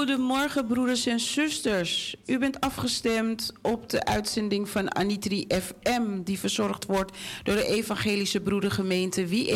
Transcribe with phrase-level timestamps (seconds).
[0.00, 2.16] Goedemorgen, broeders en zusters.
[2.26, 8.40] U bent afgestemd op de uitzending van Anitri FM, die verzorgd wordt door de Evangelische
[8.40, 9.46] Broedergemeente Wie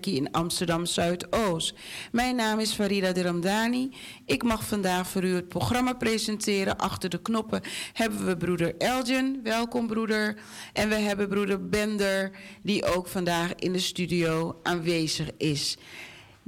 [0.00, 1.74] in Amsterdam Zuidoost.
[2.12, 3.90] Mijn naam is Farida de Ramdani.
[4.26, 6.78] Ik mag vandaag voor u het programma presenteren.
[6.78, 7.60] Achter de knoppen
[7.92, 9.40] hebben we broeder Elgin.
[9.42, 10.36] Welkom, broeder.
[10.72, 12.30] En we hebben broeder Bender,
[12.62, 15.76] die ook vandaag in de studio aanwezig is.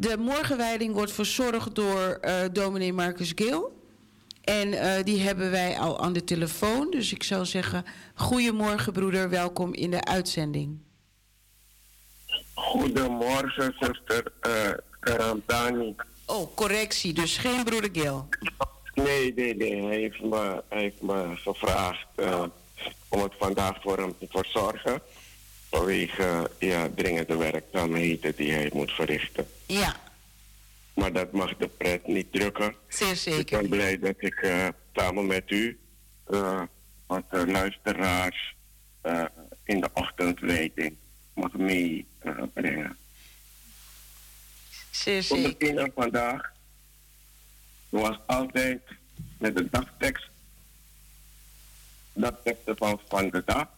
[0.01, 3.83] De morgenwijding wordt verzorgd door uh, dominee Marcus Geel.
[4.45, 6.91] En uh, die hebben wij al aan de telefoon.
[6.91, 10.79] Dus ik zou zeggen, goedemorgen broeder, welkom in de uitzending.
[12.55, 14.71] Goedemorgen zuster uh,
[15.01, 15.95] Karantani.
[16.27, 18.29] Oh, correctie, dus geen broeder Gil.
[18.95, 19.83] Nee, nee, nee.
[19.83, 22.45] Hij heeft me, hij heeft me gevraagd uh,
[23.09, 25.03] om het vandaag voor hem te verzorgen.
[25.71, 29.47] Vanwege ja, dringende werkzaamheden die hij moet verrichten.
[29.67, 29.97] Ja.
[30.95, 32.75] Maar dat mag de pret niet drukken.
[32.89, 33.39] Zeer zeker.
[33.41, 35.79] Ik ben blij dat ik uh, samen met u
[36.31, 36.63] uh,
[37.07, 38.57] wat uh, luisteraars
[39.65, 40.97] in de ochtendleiding
[41.35, 42.97] mag meebrengen.
[44.91, 45.75] Zeer zeker.
[45.75, 46.53] De vandaag,
[47.91, 48.81] zoals altijd,
[49.39, 50.29] met de dagtekst.
[52.13, 53.69] Dagteksten van, van de dag.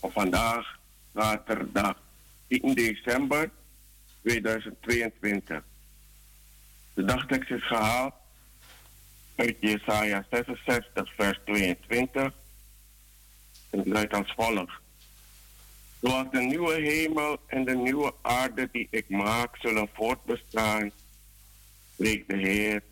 [0.00, 0.78] Of vandaag,
[1.14, 1.96] zaterdag
[2.48, 3.50] 10 december
[4.22, 5.62] 2022.
[6.94, 8.14] De dagtekst is gehaald
[9.36, 12.32] uit Jesaja 66, vers 22.
[13.70, 14.82] En het luidt als volgt.
[16.00, 20.90] Zoals de nieuwe hemel en de nieuwe aarde die ik maak zullen voortbestaan,
[21.92, 22.82] spreekt de Heer,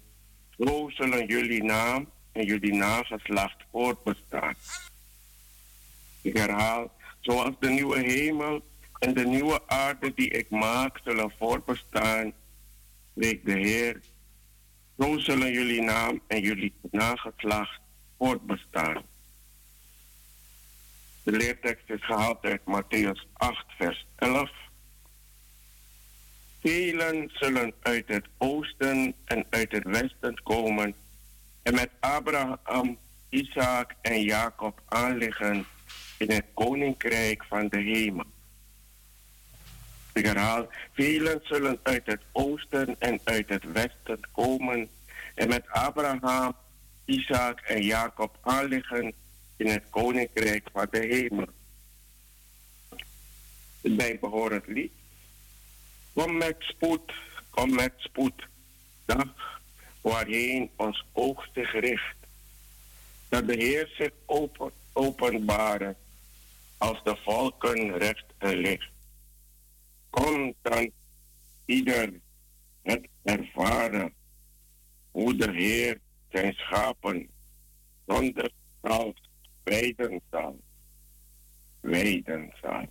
[0.59, 4.55] zo zullen jullie naam en jullie nageslacht voortbestaan.
[6.21, 6.93] Ik herhaal,
[7.23, 8.65] zoals de nieuwe hemel
[8.99, 12.33] en de nieuwe aarde die ik maak zullen voortbestaan,
[13.11, 14.01] spreekt de Heer.
[14.99, 17.81] Zo zullen jullie naam en jullie nageslacht
[18.19, 19.03] voortbestaan.
[21.23, 24.51] De leertekst is gehaald uit Matthäus 8, vers 11.
[26.61, 30.95] Velen zullen uit het oosten en uit het westen komen
[31.63, 32.99] en met Abraham,
[33.29, 35.67] Isaac en Jacob aanliggen
[36.23, 38.25] in het koninkrijk van de hemel.
[40.13, 44.89] Ik herhaal, velen zullen uit het oosten en uit het westen komen
[45.35, 46.55] en met Abraham,
[47.05, 49.13] Isaac en Jacob aanliggen
[49.57, 51.47] in het koninkrijk van de hemel.
[53.81, 54.93] Het bijbehorend lied.
[56.15, 57.13] Kom met spoed,
[57.51, 58.49] kom met spoed,
[59.05, 59.61] dag
[60.01, 62.17] waarheen ons oog zich richt.
[63.29, 64.11] Dat de Heer zich
[66.82, 68.90] als de volken recht en licht.
[70.11, 70.90] Kom dan
[71.64, 72.20] ieder
[72.82, 74.14] het ervaren
[75.11, 77.29] hoe de Heer zijn schapen
[78.06, 79.14] zonder straf
[79.62, 80.61] wijden zal.
[81.81, 82.87] Wijden zal.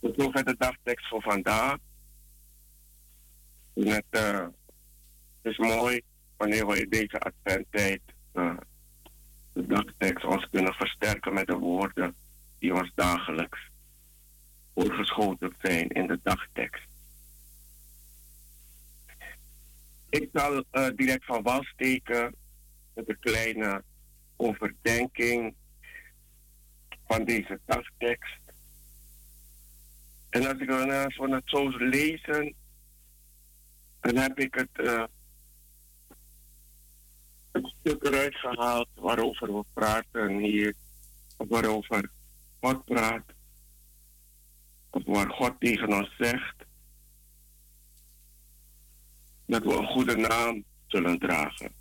[0.00, 1.76] Tot zover de dagtekst voor vandaag.
[3.74, 4.46] Het uh,
[5.42, 6.00] is mooi
[6.36, 8.00] wanneer we in deze adventtijd
[8.32, 8.56] uh,
[9.52, 12.14] de dagtekst ons kunnen versterken met de woorden
[12.64, 13.70] die ons dagelijks
[14.74, 16.88] voorgeschoten zijn in de dagtekst.
[20.08, 22.34] Ik zal uh, direct van wal steken
[22.94, 23.82] met een kleine
[24.36, 25.54] overdenking
[27.06, 28.40] van deze dagtekst.
[30.30, 32.54] En als ik dan van het zo lezen,
[34.00, 35.04] dan heb ik het, uh,
[37.52, 40.74] het stuk eruit gehaald waarover we praten hier,
[41.36, 42.10] waarover
[42.64, 43.24] God praat,
[44.90, 46.64] of waar God tegen ons zegt
[49.46, 51.72] dat we een goede naam zullen dragen.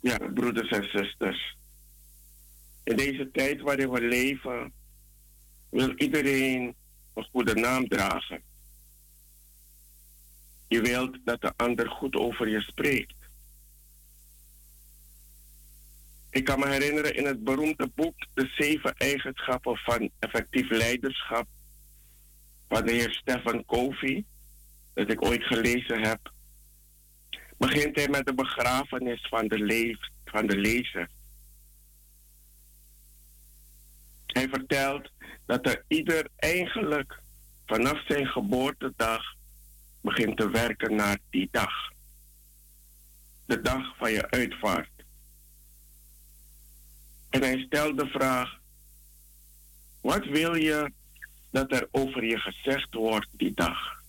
[0.00, 1.56] Ja, broeders en zusters.
[2.84, 4.72] In deze tijd waarin we leven,
[5.68, 6.74] wil iedereen
[7.14, 8.42] een goede naam dragen.
[10.68, 13.21] Je wilt dat de ander goed over je spreekt.
[16.32, 21.46] Ik kan me herinneren in het beroemde boek De Zeven Eigenschappen van Effectief Leiderschap
[22.68, 24.24] van de heer Stefan Covey,
[24.94, 26.32] dat ik ooit gelezen heb,
[27.58, 31.08] begint hij met de begrafenis van de, leef, van de lezer.
[34.26, 35.10] Hij vertelt
[35.46, 37.20] dat er ieder eigenlijk
[37.66, 39.22] vanaf zijn geboortedag
[40.00, 41.90] begint te werken naar die dag.
[43.46, 44.91] De dag van je uitvaart.
[47.32, 48.60] En hij stelt de vraag:
[50.00, 50.92] wat wil je
[51.50, 54.02] dat er over je gezegd wordt die dag?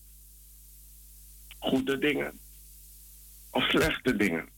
[1.60, 2.40] Goede dingen
[3.52, 4.50] of slechte dingen?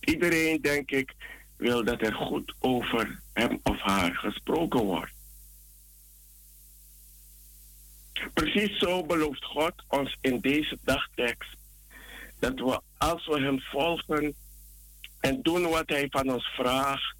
[0.00, 1.14] Iedereen, denk ik,
[1.56, 5.12] wil dat er goed over hem of haar gesproken wordt.
[8.34, 11.56] Precies zo belooft God ons in deze dagtekst
[12.38, 14.34] dat we als we hem volgen
[15.24, 17.16] en doen wat hij van ons vraagt,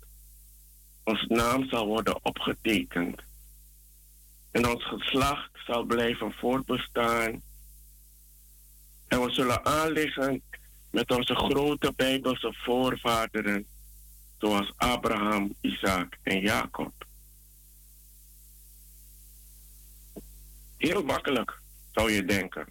[1.05, 3.23] ons naam zal worden opgetekend.
[4.51, 7.43] En ons geslacht zal blijven voortbestaan.
[9.09, 10.43] En we zullen aanliggen
[10.91, 13.67] met onze grote Bijbelse voorvaderen,
[14.39, 17.07] zoals Abraham, Isaac en Jacob.
[20.77, 21.61] Heel makkelijk,
[21.93, 22.67] zou je denken.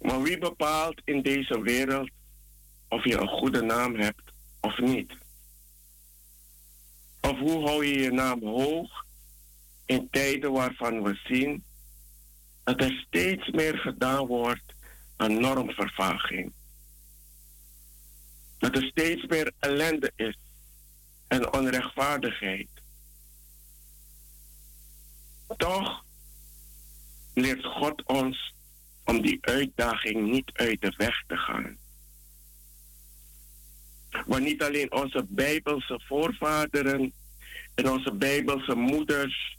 [0.00, 2.10] Maar wie bepaalt in deze wereld
[2.88, 5.12] of je een goede naam hebt of niet?
[7.20, 9.04] Of hoe hou je je naam hoog
[9.86, 11.64] in tijden waarvan we zien
[12.64, 14.74] dat er steeds meer gedaan wordt
[15.16, 16.52] aan normvervaging?
[18.58, 20.38] Dat er steeds meer ellende is
[21.28, 22.68] en onrechtvaardigheid.
[25.56, 26.04] Toch
[27.34, 28.54] leert God ons
[29.04, 31.76] om die uitdaging niet uit de weg te gaan.
[34.26, 37.12] Maar niet alleen onze Bijbelse voorvaderen
[37.74, 39.58] en onze Bijbelse moeders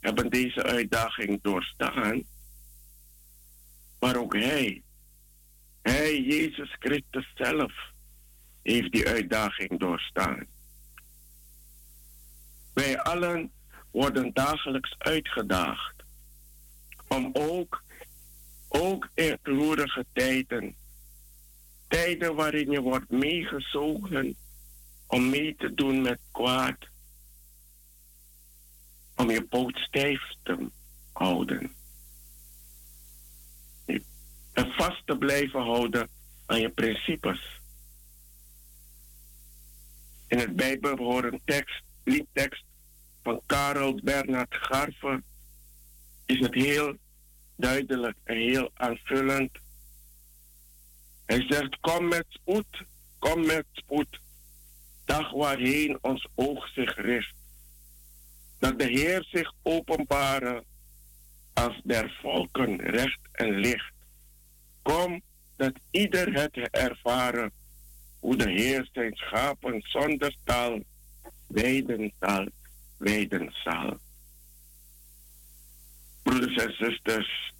[0.00, 2.22] hebben deze uitdaging doorstaan,
[4.00, 4.82] maar ook Hij,
[5.82, 7.72] Hij, Jezus Christus zelf,
[8.62, 10.46] heeft die uitdaging doorstaan.
[12.72, 13.50] Wij allen
[13.90, 15.94] worden dagelijks uitgedaagd
[17.08, 17.82] om ook,
[18.68, 20.76] ook in roerige tijden
[21.88, 24.36] Tijden waarin je wordt meegezogen
[25.06, 26.76] om mee te doen met kwaad.
[29.16, 30.70] Om je poot stijf te
[31.12, 31.72] houden.
[34.52, 36.08] Een vast te blijven houden
[36.46, 37.60] aan je principes.
[40.26, 42.64] In het Bijbel horen tekst, liedtekst
[43.22, 45.22] van Karel Bernhard Garver
[46.26, 46.96] is het heel
[47.56, 49.50] duidelijk en heel aanvullend.
[51.28, 52.82] Hij zegt, kom met spoed,
[53.18, 54.20] kom met spoed,
[55.04, 57.34] dag waarheen ons oog zich richt.
[58.58, 60.64] Dat de Heer zich openbaren
[61.52, 63.92] als der volken recht en licht.
[64.82, 65.22] Kom,
[65.56, 67.52] dat ieder het ervaren,
[68.18, 70.80] hoe de Heer zijn schapen zonder taal
[71.46, 72.48] wijden zal,
[72.96, 73.98] wijden zal.
[76.22, 77.52] Broeders en zusters,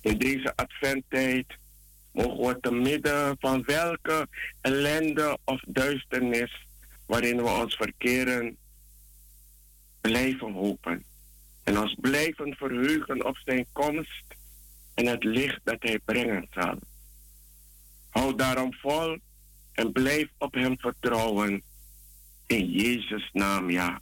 [0.00, 1.46] in deze adventtijd
[2.18, 4.28] mogen we te midden van welke
[4.60, 6.66] ellende of duisternis
[7.06, 8.56] waarin we ons verkeren,
[10.00, 11.04] blijven hopen.
[11.64, 14.24] En ons blijven verheugen op zijn komst
[14.94, 16.78] en het licht dat hij brengen zal.
[18.08, 19.18] Hou daarom vol
[19.72, 21.62] en blijf op hem vertrouwen.
[22.46, 24.00] In Jezus' naam, ja.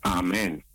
[0.00, 0.69] Amen.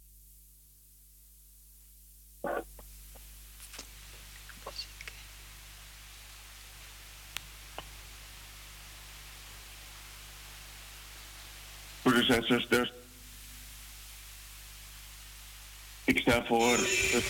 [12.05, 12.93] Broeders en zusters,
[16.03, 16.77] ik stel voor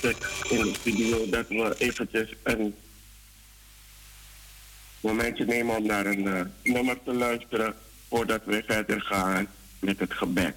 [0.01, 2.75] dat in de studio dat we eventjes een
[4.99, 7.75] momentje nemen om naar een uh, nummer te luisteren
[8.09, 9.47] voordat we verder gaan
[9.79, 10.55] met het gebed.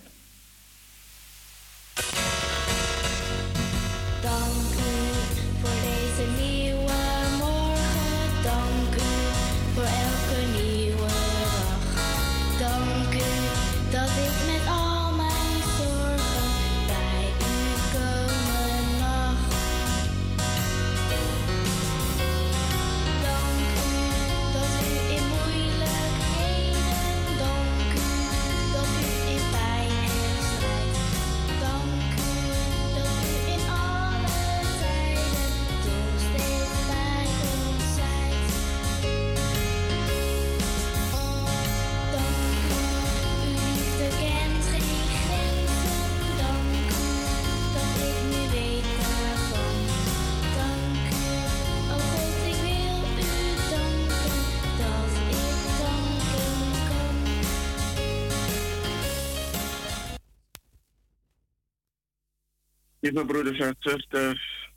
[63.09, 64.71] Lieve broeders en zusters,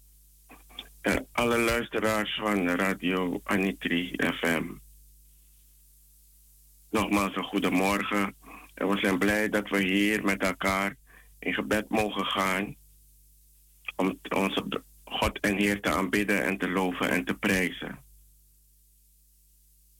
[1.02, 4.64] en alle luisteraars van Radio Anitri FM.
[6.90, 8.36] Nogmaals een goedemorgen.
[8.74, 10.96] En we zijn blij dat we hier met elkaar
[11.40, 12.76] in gebed mogen gaan.
[13.96, 18.00] Om onze God en Heer te aanbidden en te loven en te prijzen.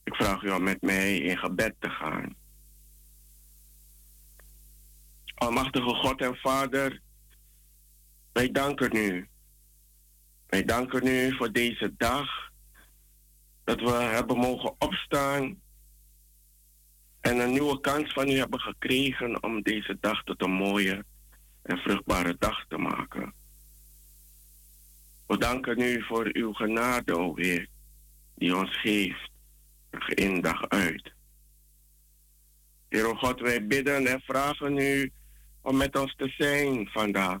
[0.04, 2.34] Ik vraag u om met mij in gebed te gaan.
[5.34, 7.00] Almachtige God en Vader
[8.32, 9.28] wij danken u.
[10.46, 12.50] Wij danken u voor deze dag.
[13.64, 15.60] Dat we hebben mogen opstaan.
[17.20, 21.04] En een nieuwe kans van u hebben gekregen om deze dag tot een mooie
[21.62, 23.34] en vruchtbare dag te maken.
[25.26, 27.68] We danken u voor uw genade, o Heer,
[28.34, 29.30] die ons geeft,
[29.90, 31.12] dag in dag uit.
[32.88, 35.12] Heer God, wij bidden en vragen u
[35.60, 37.38] om met ons te zijn vandaag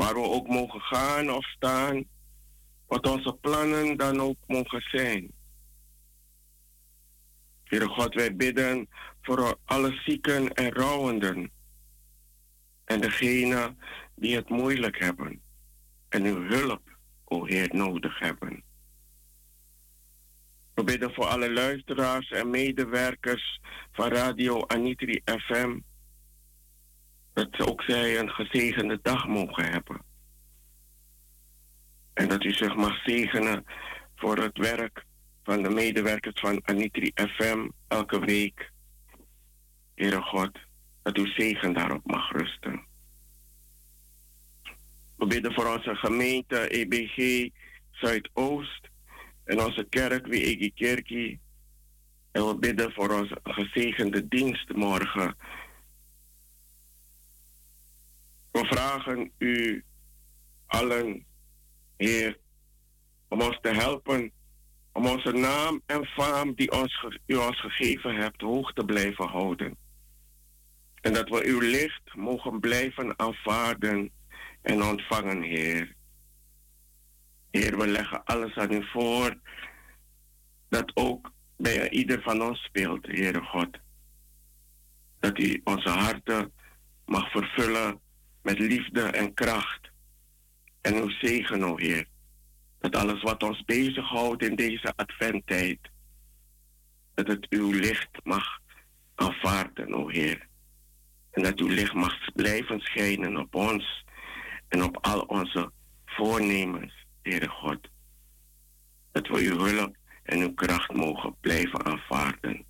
[0.00, 2.04] waar we ook mogen gaan of staan,
[2.86, 5.32] wat onze plannen dan ook mogen zijn.
[7.64, 8.88] Heere God, wij bidden
[9.22, 11.50] voor alle zieken en rouwenden
[12.84, 13.78] en degenen
[14.14, 15.42] die het moeilijk hebben
[16.08, 16.82] en uw hulp,
[17.24, 18.62] o Heer, nodig hebben.
[20.74, 23.60] We bidden voor alle luisteraars en medewerkers
[23.92, 25.78] van Radio Anitri FM
[27.32, 30.02] dat ook zij een gezegende dag mogen hebben.
[32.12, 33.64] En dat u zich mag zegenen
[34.16, 35.04] voor het werk
[35.42, 38.72] van de medewerkers van Anitri FM elke week.
[39.94, 40.58] Heere God,
[41.02, 42.88] dat uw zegen daarop mag rusten.
[45.16, 47.48] We bidden voor onze gemeente EBG
[47.90, 48.88] Zuidoost
[49.44, 51.40] en onze kerk Wiegi Kerkie.
[52.32, 55.34] En we bidden voor onze gezegende dienst morgen
[58.52, 59.84] we vragen u
[60.66, 61.24] allen,
[61.96, 62.38] Heer,
[63.28, 64.32] om ons te helpen,
[64.92, 69.76] om onze naam en faam die ons, u ons gegeven hebt hoog te blijven houden.
[71.00, 74.10] En dat we uw licht mogen blijven aanvaarden
[74.62, 75.94] en ontvangen, Heer.
[77.50, 79.38] Heer, we leggen alles aan u voor.
[80.68, 83.78] Dat ook bij ieder van ons speelt, Heere God.
[85.20, 86.52] Dat u onze harten
[87.04, 88.00] mag vervullen
[88.42, 89.90] met liefde en kracht.
[90.80, 92.06] En uw zegen, o Heer.
[92.78, 95.78] Dat alles wat ons bezighoudt in deze adventtijd,
[97.14, 98.58] dat het uw licht mag
[99.14, 100.48] aanvaarden, o Heer.
[101.30, 104.04] En dat uw licht mag blijven schijnen op ons
[104.68, 105.72] en op al onze
[106.04, 107.88] voornemens, Heere God.
[109.12, 112.64] Dat we uw hulp en uw kracht mogen blijven aanvaarden.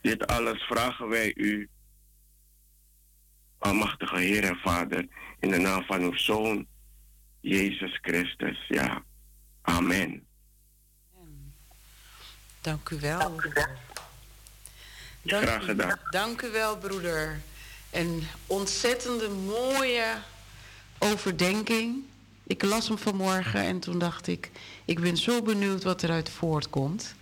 [0.00, 1.68] Dit alles vragen wij u,
[3.60, 5.06] Almachtige Heer en Vader,
[5.40, 6.66] in de naam van uw Zoon,
[7.40, 8.64] Jezus Christus.
[8.68, 9.02] Ja,
[9.62, 10.26] amen.
[12.60, 13.18] Dank u wel.
[13.18, 13.66] Dank u wel.
[15.24, 15.98] Graag gedaan.
[16.10, 17.40] Dank u wel, broeder.
[17.90, 20.16] Een ontzettende mooie
[20.98, 22.04] overdenking.
[22.46, 24.50] Ik las hem vanmorgen en toen dacht ik,
[24.84, 27.14] ik ben zo benieuwd wat eruit voortkomt.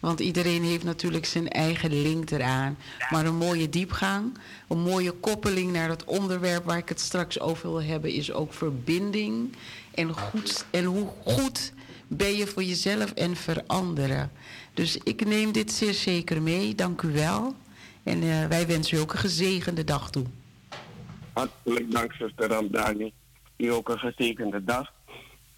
[0.00, 2.78] Want iedereen heeft natuurlijk zijn eigen link eraan.
[3.10, 4.38] Maar een mooie diepgang,
[4.68, 8.52] een mooie koppeling naar het onderwerp waar ik het straks over wil hebben, is ook
[8.52, 9.56] verbinding.
[9.94, 11.72] En, goed, en hoe goed
[12.06, 14.30] ben je voor jezelf en veranderen.
[14.74, 16.74] Dus ik neem dit zeer zeker mee.
[16.74, 17.54] Dank u wel.
[18.02, 20.24] En uh, wij wensen u ook een gezegende dag toe.
[21.32, 23.12] Hartelijk dank, zuster Ramdani.
[23.56, 24.92] U ook een gezegende dag.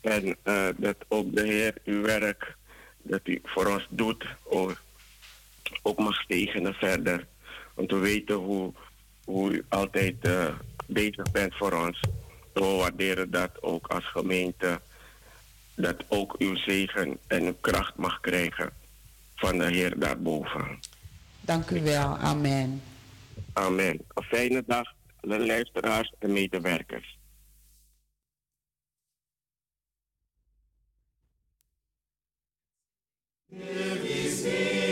[0.00, 2.56] En uh, dat ook de Heer uw werk
[3.02, 4.76] dat u voor ons doet, ook,
[5.82, 7.26] ook mag zegenen verder.
[7.74, 8.72] Om te weten hoe,
[9.24, 10.48] hoe u altijd uh,
[10.86, 12.00] bezig bent voor ons.
[12.52, 14.80] We waarderen dat ook als gemeente.
[15.74, 18.70] Dat ook uw zegen en uw kracht mag krijgen
[19.34, 20.78] van de Heer daarboven.
[21.40, 22.16] Dank u wel.
[22.16, 22.82] Amen.
[23.52, 24.00] Amen.
[24.14, 27.17] Een fijne dag, de luisteraars en medewerkers.
[33.50, 34.87] Zo,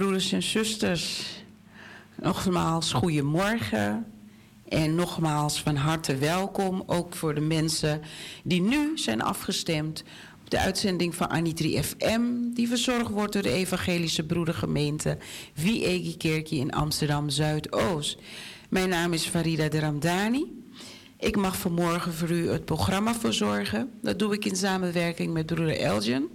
[0.00, 1.26] broeders en zusters,
[2.22, 4.06] nogmaals goedemorgen.
[4.68, 8.00] En nogmaals van harte welkom, ook voor de mensen
[8.44, 10.04] die nu zijn afgestemd
[10.42, 12.20] op de uitzending van Anitri FM,
[12.54, 15.18] die verzorgd wordt door de Evangelische Broedergemeente
[15.54, 18.18] Wie Kerkie in Amsterdam Zuidoost.
[18.68, 20.64] Mijn naam is Farida de Ramdani.
[21.18, 23.90] Ik mag vanmorgen voor u het programma verzorgen.
[24.02, 26.28] Dat doe ik in samenwerking met broeder Elgin.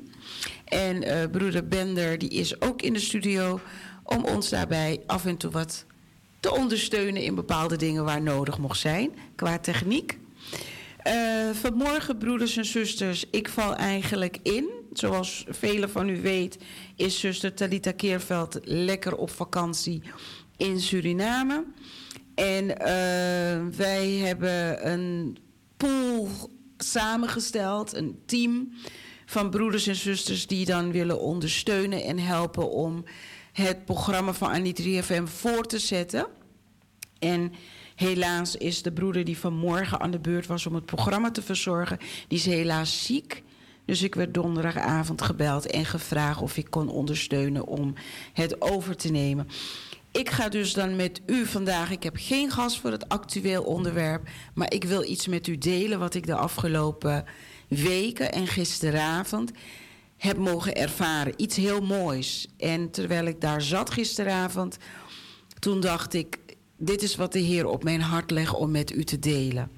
[0.65, 3.59] En uh, broeder Bender die is ook in de studio
[4.03, 5.85] om ons daarbij af en toe wat
[6.39, 10.17] te ondersteunen in bepaalde dingen waar nodig mocht zijn qua techniek.
[11.07, 14.69] Uh, vanmorgen, broeders en zusters, ik val eigenlijk in.
[14.93, 16.57] Zoals velen van u weet,
[16.95, 20.01] is zuster Talita Keerveld lekker op vakantie
[20.57, 21.65] in Suriname.
[22.35, 25.37] En uh, wij hebben een
[25.77, 26.29] pool
[26.77, 28.73] samengesteld, een team
[29.25, 33.03] van broeders en zusters die dan willen ondersteunen en helpen om
[33.51, 36.27] het programma van Anitri FM voor te zetten.
[37.19, 37.53] En
[37.95, 41.97] helaas is de broeder die vanmorgen aan de beurt was om het programma te verzorgen,
[42.27, 43.43] die is helaas ziek.
[43.85, 47.93] Dus ik werd donderdagavond gebeld en gevraagd of ik kon ondersteunen om
[48.33, 49.47] het over te nemen.
[50.11, 54.27] Ik ga dus dan met u vandaag, ik heb geen gast voor het actueel onderwerp,
[54.53, 57.25] maar ik wil iets met u delen wat ik de afgelopen
[57.75, 59.51] weken en gisteravond
[60.17, 61.33] heb mogen ervaren.
[61.37, 62.47] Iets heel moois.
[62.57, 64.77] En terwijl ik daar zat gisteravond,
[65.59, 66.37] toen dacht ik:
[66.77, 69.71] dit is wat de Heer op mijn hart legt om met u te delen.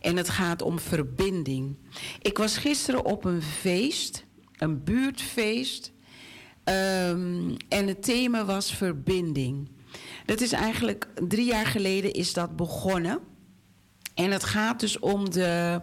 [0.00, 1.76] En het gaat om verbinding.
[2.20, 4.24] Ik was gisteren op een feest,
[4.56, 5.92] een buurtfeest.
[6.64, 9.70] Um, en het thema was verbinding.
[10.26, 13.20] Dat is eigenlijk drie jaar geleden is dat begonnen.
[14.14, 15.80] En het gaat dus om de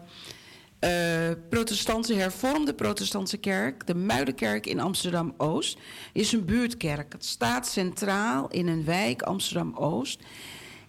[0.80, 5.78] uh, protestantse hervormde protestantse kerk, de Muidenkerk in Amsterdam-Oost,
[6.14, 7.14] is een buurtkerk.
[7.14, 10.20] Het staat centraal in een wijk Amsterdam-Oost.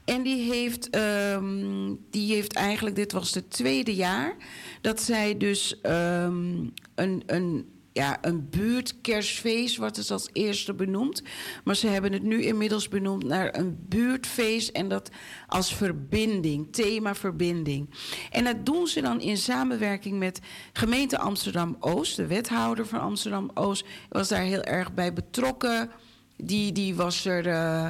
[0.04, 4.36] En die heeft, um, die heeft eigenlijk, dit was het tweede jaar,
[4.80, 7.68] dat zij dus um, een, een
[8.00, 11.22] ja, een buurtkerstfeest wordt het als eerste benoemd.
[11.64, 15.10] Maar ze hebben het nu inmiddels benoemd naar een buurtfeest en dat
[15.46, 17.90] als verbinding, thema verbinding.
[18.30, 20.40] En dat doen ze dan in samenwerking met
[20.72, 22.16] gemeente Amsterdam-Oost.
[22.16, 25.90] De wethouder van Amsterdam-Oost was daar heel erg bij betrokken.
[26.36, 27.88] Die, die, was, er, uh,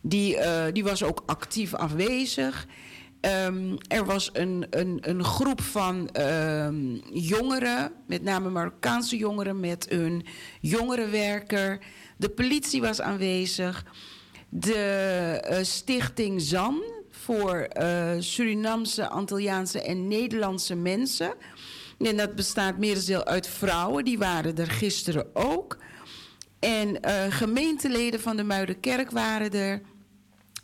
[0.00, 2.66] die, uh, die was ook actief afwezig.
[3.20, 9.92] Um, er was een, een, een groep van um, jongeren, met name Marokkaanse jongeren, met
[9.92, 10.26] een
[10.60, 11.78] jongerenwerker.
[12.16, 13.84] De politie was aanwezig.
[14.48, 21.34] De uh, stichting ZAN voor uh, Surinamse, Antilliaanse en Nederlandse mensen.
[21.98, 25.78] En dat bestaat merendeel uit vrouwen, die waren er gisteren ook.
[26.58, 29.80] En uh, gemeenteleden van de Muidenkerk waren er.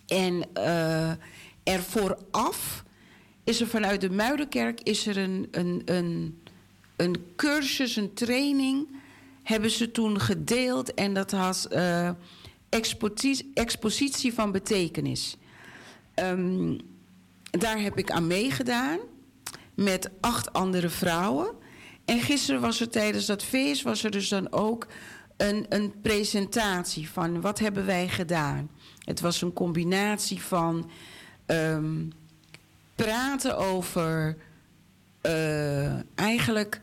[0.06, 0.48] En
[1.66, 2.84] er vooraf
[3.44, 6.42] is er vanuit de Muidenkerk is er een, een, een,
[6.96, 8.88] een cursus, een training,
[9.42, 10.94] hebben ze toen gedeeld.
[10.94, 12.10] En dat was uh,
[12.68, 15.36] expositie, expositie, van betekenis.
[16.14, 16.78] Um,
[17.50, 18.98] daar heb ik aan meegedaan
[19.74, 21.54] met acht andere vrouwen.
[22.04, 24.86] En gisteren was er tijdens dat feest was er dus dan ook
[25.36, 28.70] een, een presentatie van wat hebben wij gedaan.
[29.04, 30.90] Het was een combinatie van
[31.46, 32.12] um,
[32.94, 34.36] praten over
[35.22, 36.80] uh, eigenlijk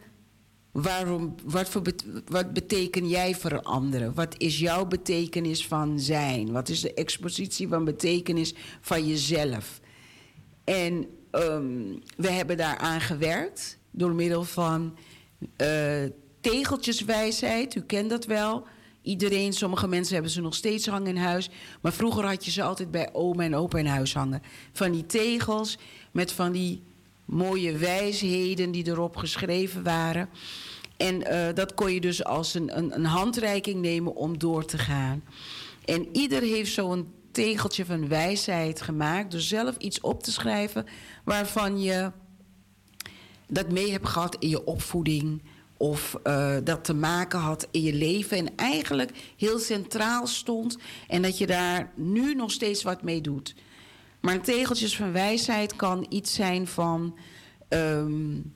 [0.71, 1.82] waarom, wat, voor
[2.26, 4.13] wat beteken jij voor anderen?
[4.13, 6.52] Wat is jouw betekenis van zijn?
[6.52, 9.80] Wat is de expositie van betekenis van jezelf?
[10.63, 14.97] En um, we hebben daaraan gewerkt door middel van
[15.58, 16.04] uh,
[16.41, 17.76] tegeltjeswijsheid.
[17.76, 18.65] U kent dat wel.
[19.03, 21.49] Iedereen, sommige mensen hebben ze nog steeds hangen in huis.
[21.81, 24.41] Maar vroeger had je ze altijd bij oma en opa in huis hangen.
[24.71, 25.77] Van die tegels
[26.11, 26.81] met van die
[27.25, 30.29] mooie wijsheden die erop geschreven waren.
[30.97, 34.77] En uh, dat kon je dus als een, een, een, handreiking nemen om door te
[34.77, 35.23] gaan.
[35.85, 39.31] En ieder heeft zo'n tegeltje van wijsheid gemaakt...
[39.31, 40.85] door zelf iets op te schrijven
[41.23, 42.11] waarvan je
[43.47, 45.41] dat mee hebt gehad in je opvoeding
[45.77, 51.21] of uh, dat te maken had in je leven en eigenlijk heel centraal stond en
[51.21, 53.55] dat je daar nu nog steeds wat mee doet.
[54.19, 57.17] Maar tegeltjes van wijsheid kan iets zijn van.
[57.69, 58.53] Um,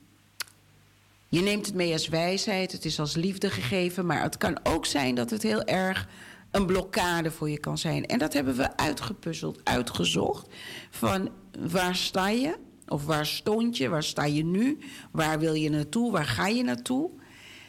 [1.28, 4.86] je neemt het mee als wijsheid, het is als liefde gegeven, maar het kan ook
[4.86, 6.08] zijn dat het heel erg
[6.50, 8.06] een blokkade voor je kan zijn.
[8.06, 10.46] En dat hebben we uitgepuzzeld, uitgezocht.
[10.90, 12.56] Van waar sta je?
[12.88, 13.88] Of waar stond je?
[13.88, 14.78] Waar sta je nu?
[15.10, 16.12] Waar wil je naartoe?
[16.12, 17.10] Waar ga je naartoe?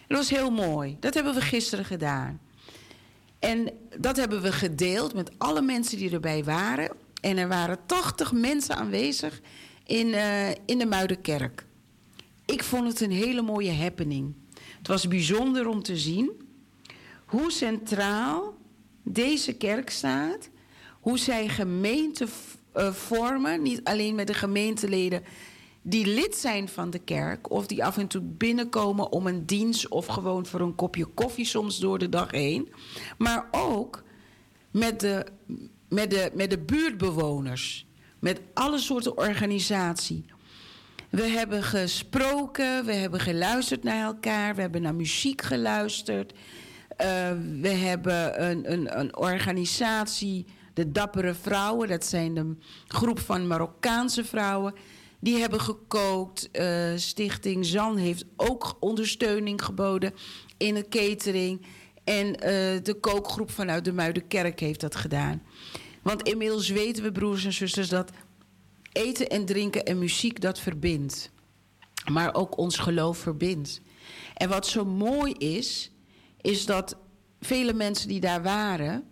[0.07, 0.97] Dat was heel mooi.
[0.99, 2.39] Dat hebben we gisteren gedaan.
[3.39, 6.91] En dat hebben we gedeeld met alle mensen die erbij waren.
[7.21, 9.41] En er waren 80 mensen aanwezig
[9.85, 11.65] in, uh, in de Muidenkerk.
[12.45, 14.33] Ik vond het een hele mooie happening.
[14.77, 16.31] Het was bijzonder om te zien
[17.25, 18.57] hoe centraal
[19.03, 20.49] deze kerk staat.
[20.99, 22.27] Hoe zij gemeente
[22.79, 23.61] uh, vormen.
[23.61, 25.23] Niet alleen met de gemeenteleden
[25.81, 29.87] die lid zijn van de kerk of die af en toe binnenkomen om een dienst
[29.87, 32.73] of gewoon voor een kopje koffie soms door de dag heen,
[33.17, 34.03] maar ook
[34.71, 35.25] met de,
[35.89, 37.85] met de, met de buurtbewoners,
[38.19, 40.25] met alle soorten organisatie.
[41.09, 46.31] We hebben gesproken, we hebben geluisterd naar elkaar, we hebben naar muziek geluisterd.
[46.31, 46.37] Uh,
[47.61, 50.45] we hebben een, een, een organisatie,
[50.79, 52.55] de Dappere Vrouwen, dat zijn de
[52.87, 54.73] groep van Marokkaanse vrouwen
[55.19, 56.49] die hebben gekookt.
[56.51, 60.13] Uh, Stichting Zan heeft ook ondersteuning geboden
[60.57, 61.65] in het catering.
[62.03, 62.33] En uh,
[62.83, 65.41] de kookgroep vanuit de Muidenkerk heeft dat gedaan.
[66.01, 68.11] Want inmiddels weten we, broers en zusters, dat
[68.91, 71.31] eten en drinken en muziek dat verbindt.
[72.11, 73.81] Maar ook ons geloof verbindt.
[74.33, 75.91] En wat zo mooi is,
[76.41, 76.97] is dat
[77.39, 79.08] vele mensen die daar waren,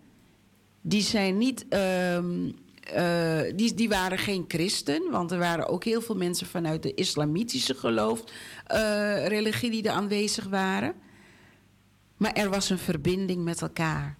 [0.80, 1.66] die zijn niet.
[2.14, 2.54] Um,
[2.96, 6.94] uh, die, die waren geen christen, want er waren ook heel veel mensen vanuit de
[6.94, 8.24] islamitische geloof,
[8.74, 10.94] uh, religie die er aanwezig waren.
[12.16, 14.18] Maar er was een verbinding met elkaar.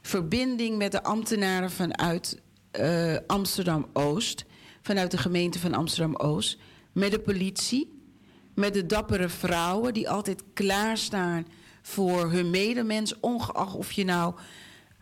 [0.00, 2.40] Verbinding met de ambtenaren vanuit
[2.80, 4.44] uh, Amsterdam Oost,
[4.82, 6.58] vanuit de gemeente van Amsterdam Oost,
[6.92, 8.02] met de politie,
[8.54, 11.46] met de dappere vrouwen die altijd klaarstaan
[11.82, 14.34] voor hun medemens, ongeacht of je nou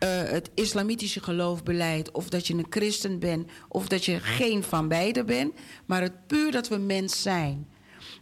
[0.03, 4.63] uh, het islamitische geloof beleidt, of dat je een christen bent, of dat je geen
[4.63, 5.53] van beide bent,
[5.85, 7.67] maar het puur dat we mens zijn.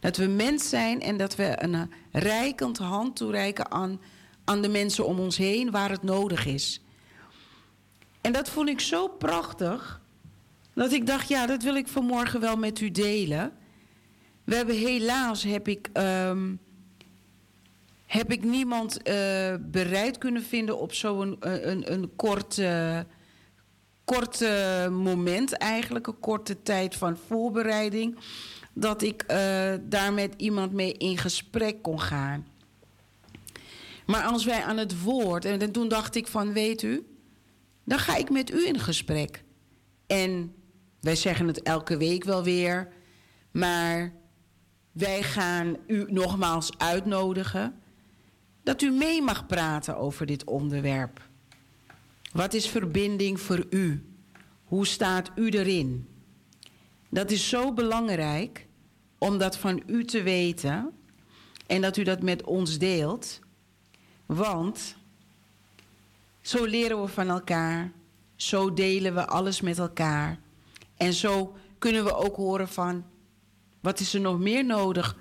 [0.00, 4.00] Dat we mens zijn en dat we een rijkend hand toereiken aan,
[4.44, 6.82] aan de mensen om ons heen waar het nodig is.
[8.20, 10.00] En dat vond ik zo prachtig,
[10.74, 13.52] dat ik dacht, ja, dat wil ik vanmorgen wel met u delen.
[14.44, 16.60] We hebben helaas, heb ik, um,
[18.08, 22.60] heb ik niemand uh, bereid kunnen vinden op zo'n een, een, een kort,
[24.04, 24.40] kort
[24.90, 28.18] moment eigenlijk, een korte tijd van voorbereiding,
[28.72, 32.46] dat ik uh, daar met iemand mee in gesprek kon gaan.
[34.06, 37.06] Maar als wij aan het woord, en toen dacht ik van, weet u,
[37.84, 39.44] dan ga ik met u in gesprek.
[40.06, 40.54] En
[41.00, 42.88] wij zeggen het elke week wel weer,
[43.50, 44.12] maar
[44.92, 47.80] wij gaan u nogmaals uitnodigen
[48.68, 51.28] dat u mee mag praten over dit onderwerp.
[52.32, 54.04] Wat is verbinding voor u?
[54.64, 56.08] Hoe staat u erin?
[57.08, 58.66] Dat is zo belangrijk
[59.18, 60.92] om dat van u te weten
[61.66, 63.40] en dat u dat met ons deelt.
[64.26, 64.96] Want
[66.40, 67.92] zo leren we van elkaar,
[68.36, 70.40] zo delen we alles met elkaar.
[70.96, 73.04] En zo kunnen we ook horen van
[73.80, 75.16] wat is er nog meer nodig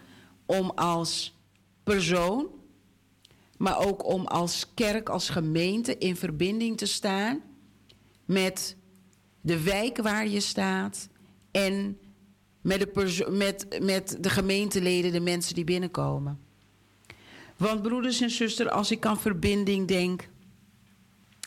[0.45, 1.35] om als
[1.83, 2.55] persoon,
[3.57, 7.41] maar ook om als kerk, als gemeente in verbinding te staan
[8.25, 8.75] met
[9.41, 11.09] de wijk waar je staat
[11.51, 11.97] en
[12.61, 16.39] met de, met, met de gemeenteleden, de mensen die binnenkomen.
[17.57, 20.29] Want broeders en zusters, als ik aan verbinding denk,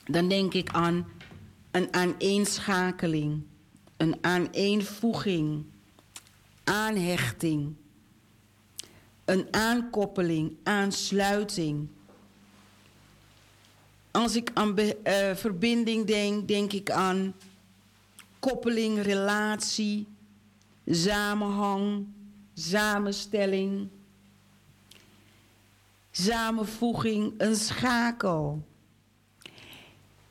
[0.04, 1.08] dan denk ik aan
[1.70, 3.42] een aaneenschakeling,
[3.96, 5.64] een aaneenvoeging,
[6.64, 7.74] aanhechting,
[9.24, 11.88] een aankoppeling, aansluiting.
[14.10, 14.94] Als ik aan uh,
[15.34, 17.34] verbinding denk, denk ik aan
[18.38, 20.06] koppeling, relatie,
[20.86, 22.06] samenhang,
[22.54, 23.88] samenstelling,
[26.10, 28.66] samenvoeging, een schakel.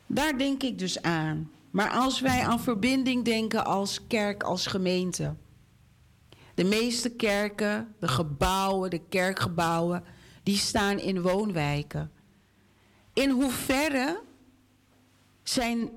[0.05, 1.51] Daar denk ik dus aan.
[1.71, 5.35] Maar als wij aan verbinding denken als kerk, als gemeente.
[6.53, 10.03] De meeste kerken, de gebouwen, de kerkgebouwen,
[10.43, 12.11] die staan in woonwijken.
[13.19, 14.21] In hoeverre
[15.43, 15.89] zijn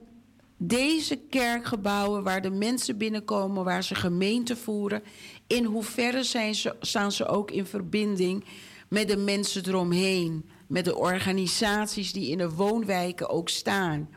[0.56, 5.02] deze kerkgebouwen waar de mensen binnenkomen, waar ze gemeente voeren,
[5.46, 8.44] in hoeverre zijn ze, staan ze ook in verbinding
[8.88, 14.08] met de mensen eromheen, met de organisaties die in de woonwijken ook staan?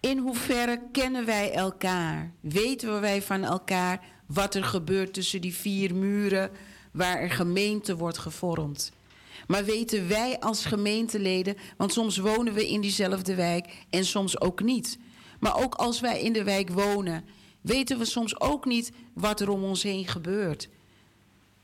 [0.00, 2.32] In hoeverre kennen wij elkaar?
[2.40, 6.50] Weten wij van elkaar wat er gebeurt tussen die vier muren
[6.92, 8.95] waar er gemeente wordt gevormd?
[9.46, 14.62] Maar weten wij als gemeenteleden, want soms wonen we in diezelfde wijk en soms ook
[14.62, 14.98] niet.
[15.40, 17.24] Maar ook als wij in de wijk wonen,
[17.60, 20.68] weten we soms ook niet wat er om ons heen gebeurt.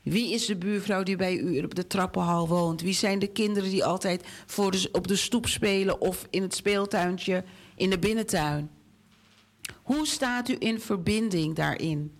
[0.03, 2.81] Wie is de buurvrouw die bij u op de trappenhal woont?
[2.81, 7.43] Wie zijn de kinderen die altijd voor op de stoep spelen of in het speeltuintje
[7.75, 8.69] in de binnentuin?
[9.83, 12.11] Hoe staat u in verbinding daarin?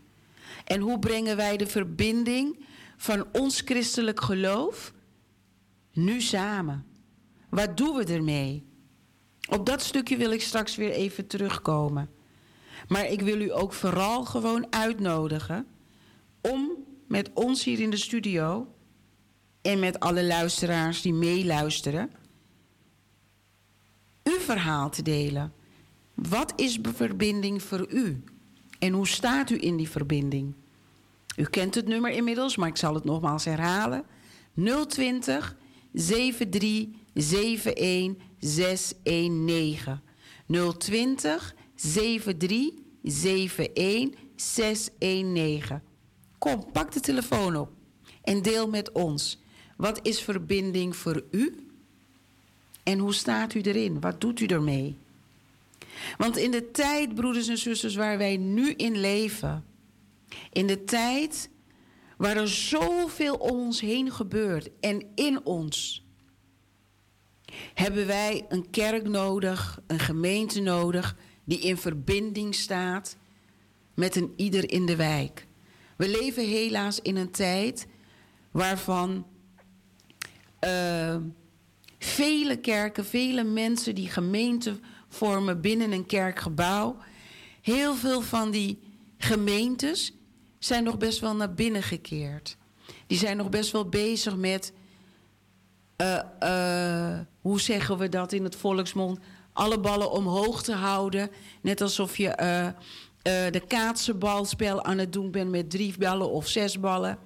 [0.65, 2.65] En hoe brengen wij de verbinding
[2.97, 4.93] van ons christelijk geloof
[5.93, 6.85] nu samen?
[7.49, 8.65] Wat doen we ermee?
[9.49, 12.09] Op dat stukje wil ik straks weer even terugkomen.
[12.87, 15.67] Maar ik wil u ook vooral gewoon uitnodigen
[16.41, 16.71] om
[17.07, 18.67] met ons hier in de studio
[19.61, 22.11] en met alle luisteraars die meeluisteren,
[24.23, 25.53] uw verhaal te delen.
[26.13, 28.23] Wat is verbinding voor u?
[28.79, 30.53] En hoe staat u in die verbinding?
[31.35, 34.05] U kent het nummer inmiddels, maar ik zal het nogmaals herhalen.
[34.87, 35.55] 020
[35.93, 40.01] 73 71 619.
[40.77, 45.81] 020 73 71 619.
[46.37, 47.71] Kom, pak de telefoon op
[48.23, 49.41] en deel met ons.
[49.77, 51.67] Wat is verbinding voor u?
[52.83, 53.99] En hoe staat u erin?
[53.99, 54.97] Wat doet u ermee?
[56.17, 59.65] Want in de tijd, broeders en zusters, waar wij nu in leven,
[60.51, 61.49] in de tijd
[62.23, 66.05] waar er zoveel om ons heen gebeurt en in ons,
[67.73, 73.17] hebben wij een kerk nodig, een gemeente nodig die in verbinding staat
[73.93, 75.47] met een ieder in de wijk.
[75.97, 77.87] We leven helaas in een tijd
[78.51, 79.27] waarvan
[80.65, 81.15] uh,
[81.99, 86.97] vele kerken, vele mensen die gemeente vormen binnen een kerkgebouw,
[87.61, 88.79] heel veel van die
[89.17, 90.13] gemeentes
[90.65, 92.57] zijn nog best wel naar binnen gekeerd.
[93.07, 94.73] Die zijn nog best wel bezig met
[95.97, 99.19] uh, hoe zeggen we dat in het volksmond?
[99.53, 101.29] Alle ballen omhoog te houden.
[101.61, 102.67] Net alsof je uh,
[103.51, 107.17] de kaatsenbalspel aan het doen bent met drie ballen of zes ballen.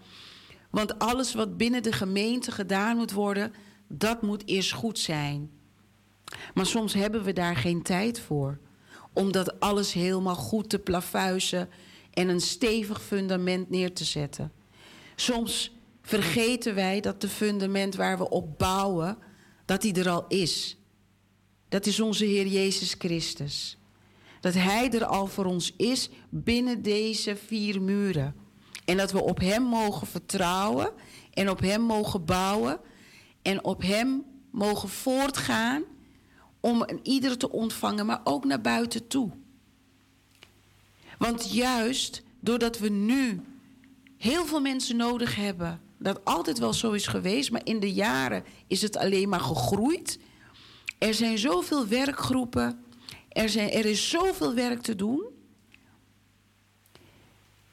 [0.69, 3.54] Want alles wat binnen de gemeente gedaan moet worden,
[3.88, 5.52] dat moet eerst goed zijn.
[6.54, 8.60] Maar soms hebben we daar geen tijd voor.
[9.13, 11.69] Om dat alles helemaal goed te plafuizen
[12.18, 14.52] en een stevig fundament neer te zetten.
[15.16, 19.18] Soms vergeten wij dat de fundament waar we op bouwen,
[19.66, 20.78] dat die er al is.
[21.70, 23.78] Dat is onze Heer Jezus Christus.
[24.40, 28.36] Dat Hij er al voor ons is binnen deze vier muren.
[28.86, 30.92] En dat we op Hem mogen vertrouwen
[31.34, 32.80] en op Hem mogen bouwen
[33.42, 35.84] en op Hem mogen voortgaan
[36.60, 39.32] om ieder te ontvangen, maar ook naar buiten toe.
[41.18, 43.42] Want juist doordat we nu
[44.18, 48.44] heel veel mensen nodig hebben, dat altijd wel zo is geweest, maar in de jaren
[48.68, 50.20] is het alleen maar gegroeid.
[50.98, 52.84] Er zijn zoveel werkgroepen,
[53.30, 55.26] er, zijn, er is zoveel werk te doen.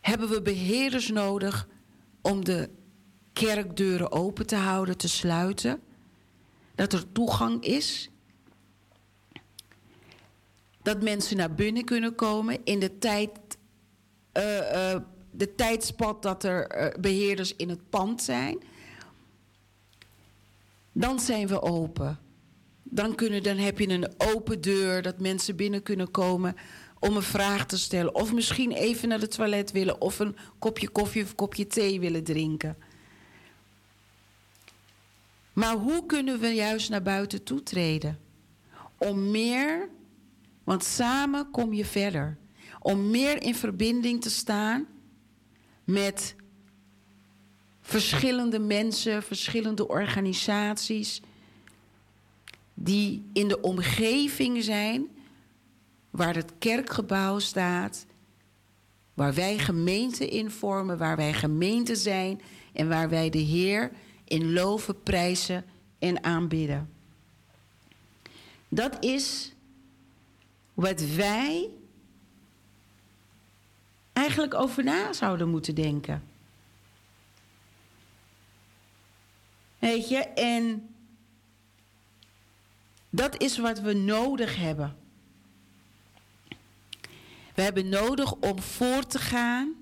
[0.01, 1.69] Hebben we beheerders nodig
[2.23, 2.71] om de
[3.33, 5.81] kerkdeuren open te houden, te sluiten?
[6.75, 8.11] Dat er toegang is?
[10.85, 13.31] Dat mensen naar binnen kunnen komen in de tijd,
[14.33, 14.97] uh, uh,
[15.31, 18.59] de tijdspad dat er uh, beheerders in het pand zijn.
[20.93, 22.19] Dan zijn we open.
[22.83, 26.57] Dan, kunnen, dan heb je een open deur dat mensen binnen kunnen komen
[26.99, 28.15] om een vraag te stellen.
[28.15, 32.25] Of misschien even naar de toilet willen of een kopje koffie of kopje thee willen
[32.25, 32.77] drinken.
[35.53, 38.19] Maar hoe kunnen we juist naar buiten toetreden?
[38.99, 39.89] Om meer,
[40.65, 42.37] want samen kom je verder.
[42.81, 44.87] Om meer in verbinding te staan
[45.85, 46.35] met
[47.81, 51.23] verschillende mensen, verschillende organisaties
[52.75, 55.09] die in de omgeving zijn
[56.11, 58.07] waar het kerkgebouw staat,
[59.15, 62.41] waar wij gemeente in vormen, waar wij gemeente zijn
[62.73, 63.91] en waar wij de Heer
[64.25, 65.65] in loven, prijzen
[65.99, 66.91] en aanbidden.
[68.69, 69.54] Dat is
[70.75, 71.71] wat wij
[74.13, 76.23] eigenlijk over na zouden moeten denken.
[79.79, 80.95] Weet je, en
[83.11, 84.97] dat is wat we nodig hebben.
[87.55, 89.75] We hebben nodig om voor te gaan,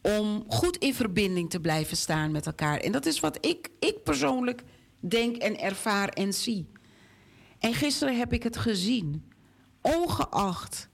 [0.00, 2.78] om goed in verbinding te blijven staan met elkaar.
[2.78, 4.62] En dat is wat ik, ik persoonlijk
[5.00, 6.66] denk en ervaar en zie.
[7.58, 9.31] En gisteren heb ik het gezien.
[9.82, 10.90] Ongeacht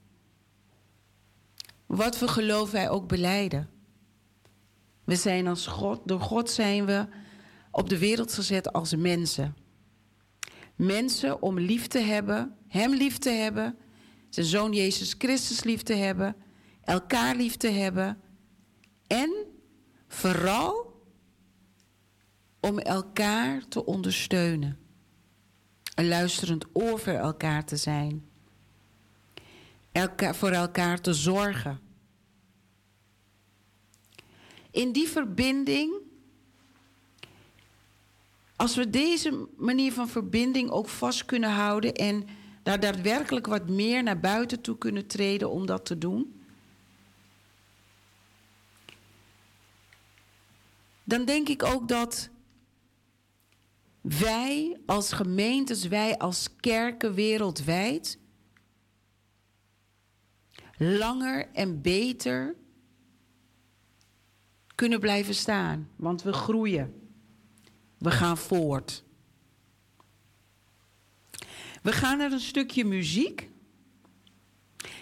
[1.85, 3.69] wat voor geloof wij ook beleiden.
[5.03, 7.07] We zijn als God, door God zijn we
[7.71, 9.55] op de wereld gezet als mensen.
[10.75, 13.77] Mensen om lief te hebben, Hem lief te hebben,
[14.29, 16.35] zijn Zoon Jezus Christus lief te hebben,
[16.81, 18.21] elkaar lief te hebben
[19.07, 19.45] en
[20.07, 21.03] vooral
[22.59, 24.79] om elkaar te ondersteunen.
[25.95, 28.28] Een luisterend oor voor elkaar te zijn.
[29.91, 31.79] Elkaar, voor elkaar te zorgen.
[34.71, 35.93] In die verbinding,
[38.55, 42.27] als we deze manier van verbinding ook vast kunnen houden en
[42.63, 46.43] daar daadwerkelijk wat meer naar buiten toe kunnen treden om dat te doen,
[51.03, 52.29] dan denk ik ook dat
[54.01, 58.17] wij als gemeentes, wij als kerken wereldwijd
[60.79, 62.55] langer en beter
[64.75, 65.89] kunnen blijven staan.
[65.95, 67.09] Want we groeien.
[67.97, 69.03] We gaan voort.
[71.81, 73.49] We gaan naar een stukje muziek.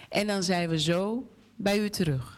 [0.08, 2.37] En dan zijn we zo bij u terug.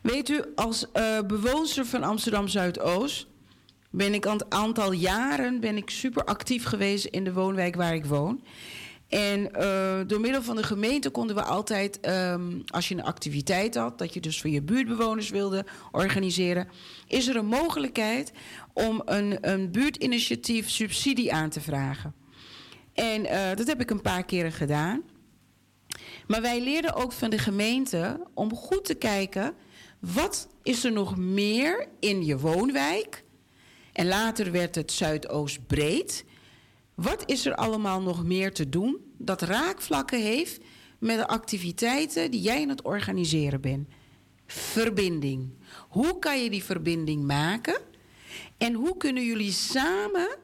[0.00, 3.26] Weet u, als uh, bewoonster van Amsterdam Zuidoost
[3.90, 8.04] ben ik een aantal jaren ben ik super actief geweest in de woonwijk waar ik
[8.04, 8.42] woon.
[9.12, 13.74] En uh, door middel van de gemeente konden we altijd, um, als je een activiteit
[13.74, 16.68] had, dat je dus voor je buurtbewoners wilde organiseren,
[17.06, 18.32] is er een mogelijkheid
[18.72, 22.14] om een, een buurtinitiatief subsidie aan te vragen.
[22.94, 25.02] En uh, dat heb ik een paar keren gedaan.
[26.26, 29.54] Maar wij leerden ook van de gemeente om goed te kijken,
[30.00, 33.24] wat is er nog meer in je woonwijk?
[33.92, 36.24] En later werd het Zuidoost breed.
[37.02, 40.60] Wat is er allemaal nog meer te doen dat raakvlakken heeft
[40.98, 43.88] met de activiteiten die jij aan het organiseren bent?
[44.46, 45.50] Verbinding.
[45.88, 47.80] Hoe kan je die verbinding maken?
[48.58, 50.36] En hoe kunnen jullie samen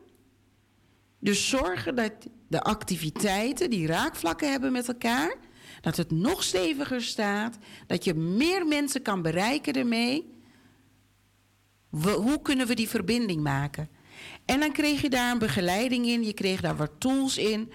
[1.19, 2.13] dus zorgen dat
[2.49, 5.37] de activiteiten die raakvlakken hebben met elkaar,
[5.81, 10.37] dat het nog steviger staat, dat je meer mensen kan bereiken ermee?
[11.91, 13.89] hoe kunnen we die verbinding maken?
[14.49, 17.73] En dan kreeg je daar een begeleiding in, je kreeg daar wat tools in.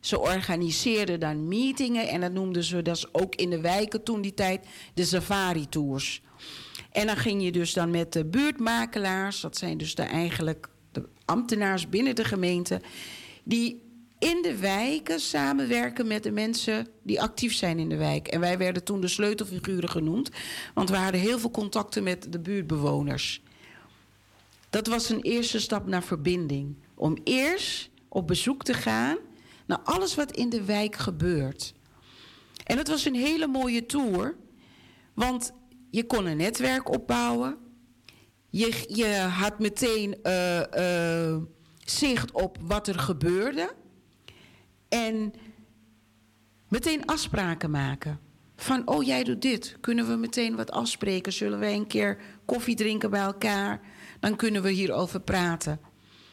[0.00, 4.34] Ze organiseerden dan meetingen en dat noemden ze, dat ook in de wijken toen die
[4.34, 6.22] tijd, de safari-tours.
[6.92, 11.08] En dan ging je dus dan met de buurtmakelaars, dat zijn dus de eigenlijk de
[11.24, 12.80] ambtenaars binnen de gemeente,
[13.44, 13.82] die
[14.18, 18.28] in de wijken samenwerken met de mensen die actief zijn in de wijk.
[18.28, 20.30] En wij werden toen de sleutelfiguren genoemd,
[20.74, 23.42] want we hadden heel veel contacten met de buurtbewoners.
[24.76, 26.76] Dat was een eerste stap naar verbinding.
[26.94, 29.16] Om eerst op bezoek te gaan
[29.66, 31.74] naar alles wat in de wijk gebeurt.
[32.64, 34.36] En het was een hele mooie tour,
[35.14, 35.52] want
[35.90, 37.56] je kon een netwerk opbouwen.
[38.50, 41.36] Je, je had meteen uh, uh,
[41.84, 43.74] zicht op wat er gebeurde.
[44.88, 45.32] En
[46.68, 48.20] meteen afspraken maken.
[48.56, 49.76] Van, oh jij doet dit.
[49.80, 51.32] Kunnen we meteen wat afspreken?
[51.32, 53.80] Zullen wij een keer koffie drinken bij elkaar?
[54.20, 55.80] Dan kunnen we hierover praten.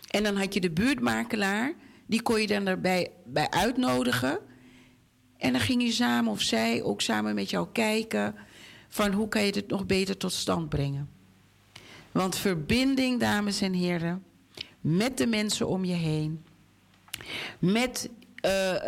[0.09, 1.73] En dan had je de buurtmakelaar,
[2.05, 4.39] die kon je dan daarbij bij uitnodigen.
[5.37, 8.35] En dan ging je samen of zij ook samen met jou kijken
[8.89, 11.09] van hoe kan je dit nog beter tot stand brengen.
[12.11, 14.23] Want verbinding, dames en heren,
[14.81, 16.45] met de mensen om je heen,
[17.59, 18.09] met
[18.45, 18.79] uh, uh,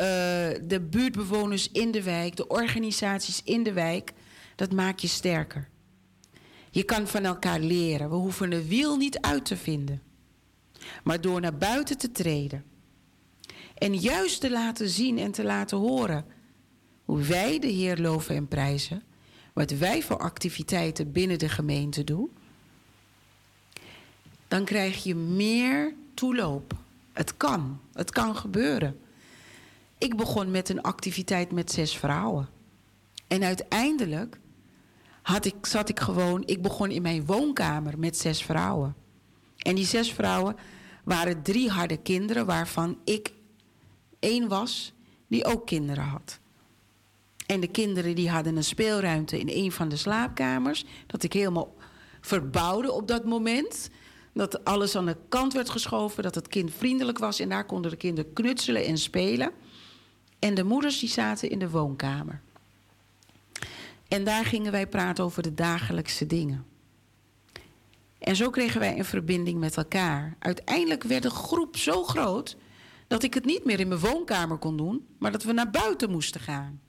[0.63, 4.13] de buurtbewoners in de wijk, de organisaties in de wijk,
[4.55, 5.69] dat maakt je sterker.
[6.75, 8.09] Je kan van elkaar leren.
[8.09, 10.01] We hoeven de wiel niet uit te vinden.
[11.03, 12.63] Maar door naar buiten te treden.
[13.73, 16.25] En juist te laten zien en te laten horen
[17.05, 19.03] hoe wij de Heer loven en prijzen.
[19.53, 22.29] Wat wij voor activiteiten binnen de gemeente doen.
[24.47, 26.75] Dan krijg je meer toeloop.
[27.13, 27.79] Het kan.
[27.93, 28.99] Het kan gebeuren.
[29.97, 32.49] Ik begon met een activiteit met zes vrouwen.
[33.27, 34.39] En uiteindelijk
[35.25, 38.95] had ik, zat ik gewoon, ik begon in mijn woonkamer met zes vrouwen.
[39.57, 40.55] En die zes vrouwen
[41.03, 43.33] waren drie harde kinderen, waarvan ik
[44.19, 44.93] één was
[45.27, 46.39] die ook kinderen had.
[47.45, 51.75] En de kinderen die hadden een speelruimte in een van de slaapkamers, dat ik helemaal
[52.21, 53.89] verbouwde op dat moment.
[54.33, 57.91] Dat alles aan de kant werd geschoven, dat het kind vriendelijk was en daar konden
[57.91, 59.51] de kinderen knutselen en spelen.
[60.39, 62.41] En de moeders die zaten in de woonkamer.
[64.07, 66.65] En daar gingen wij praten over de dagelijkse dingen.
[68.19, 70.35] En zo kregen wij een verbinding met elkaar.
[70.39, 72.57] Uiteindelijk werd de groep zo groot
[73.07, 76.11] dat ik het niet meer in mijn woonkamer kon doen, maar dat we naar buiten
[76.11, 76.81] moesten gaan.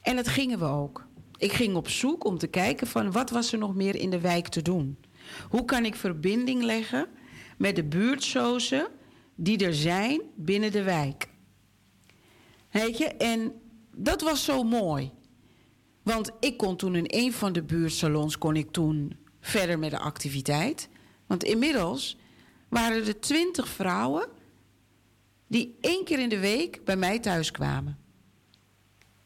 [0.00, 1.06] En dat gingen we ook.
[1.36, 4.20] Ik ging op zoek om te kijken van wat was er nog meer in de
[4.20, 4.98] wijk te doen.
[5.50, 7.08] Hoe kan ik verbinding leggen
[7.58, 8.88] met de buurtsozen
[9.34, 11.28] die er zijn binnen de wijk.
[12.70, 13.52] Weet je, en
[13.96, 15.10] dat was zo mooi.
[16.08, 19.98] Want ik kon toen in een van de buurtsalons kon ik toen verder met de
[19.98, 20.88] activiteit.
[21.26, 22.16] Want inmiddels
[22.68, 24.28] waren er twintig vrouwen
[25.46, 27.98] die één keer in de week bij mij thuis kwamen.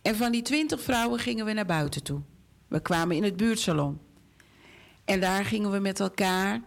[0.03, 2.21] En van die twintig vrouwen gingen we naar buiten toe.
[2.69, 4.01] We kwamen in het buurtsalon.
[5.05, 6.61] En daar gingen we met elkaar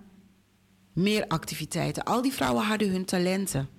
[0.94, 2.04] meer activiteiten.
[2.04, 3.70] Al die vrouwen hadden hun talenten.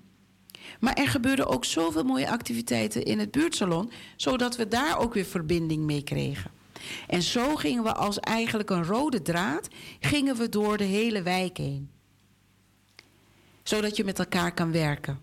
[0.81, 5.25] Maar er gebeurden ook zoveel mooie activiteiten in het buurtsalon, zodat we daar ook weer
[5.25, 6.51] verbinding mee kregen.
[7.07, 9.69] En zo gingen we als eigenlijk een rode draad,
[10.01, 11.91] gingen we door de hele wijk heen.
[13.63, 15.21] Zodat je met elkaar kan werken.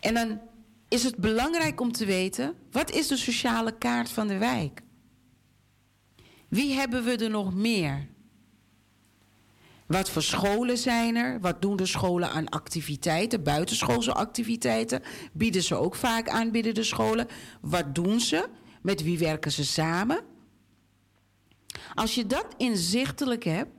[0.00, 0.40] En dan
[0.88, 4.82] is het belangrijk om te weten, wat is de sociale kaart van de wijk?
[6.48, 8.08] Wie hebben we er nog meer?
[9.86, 11.40] Wat voor scholen zijn er?
[11.40, 15.02] Wat doen de scholen aan activiteiten, buitenschoolse activiteiten?
[15.32, 17.26] Bieden ze ook vaak aan binnen de scholen?
[17.60, 18.48] Wat doen ze?
[18.82, 20.20] Met wie werken ze samen?
[21.94, 23.70] Als je dat inzichtelijk hebt,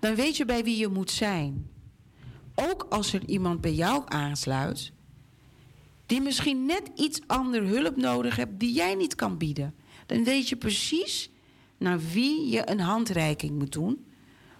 [0.00, 1.70] dan weet je bij wie je moet zijn.
[2.54, 4.92] Ook als er iemand bij jou aansluit,
[6.06, 9.74] die misschien net iets ander hulp nodig hebt die jij niet kan bieden,
[10.06, 11.30] dan weet je precies
[11.78, 14.06] naar wie je een handreiking moet doen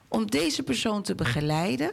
[0.08, 1.92] om deze persoon te begeleiden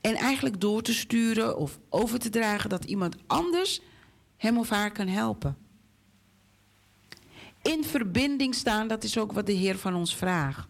[0.00, 3.80] en eigenlijk door te sturen of over te dragen dat iemand anders
[4.36, 5.56] hem of haar kan helpen.
[7.62, 10.68] In verbinding staan, dat is ook wat de Heer van ons vraagt.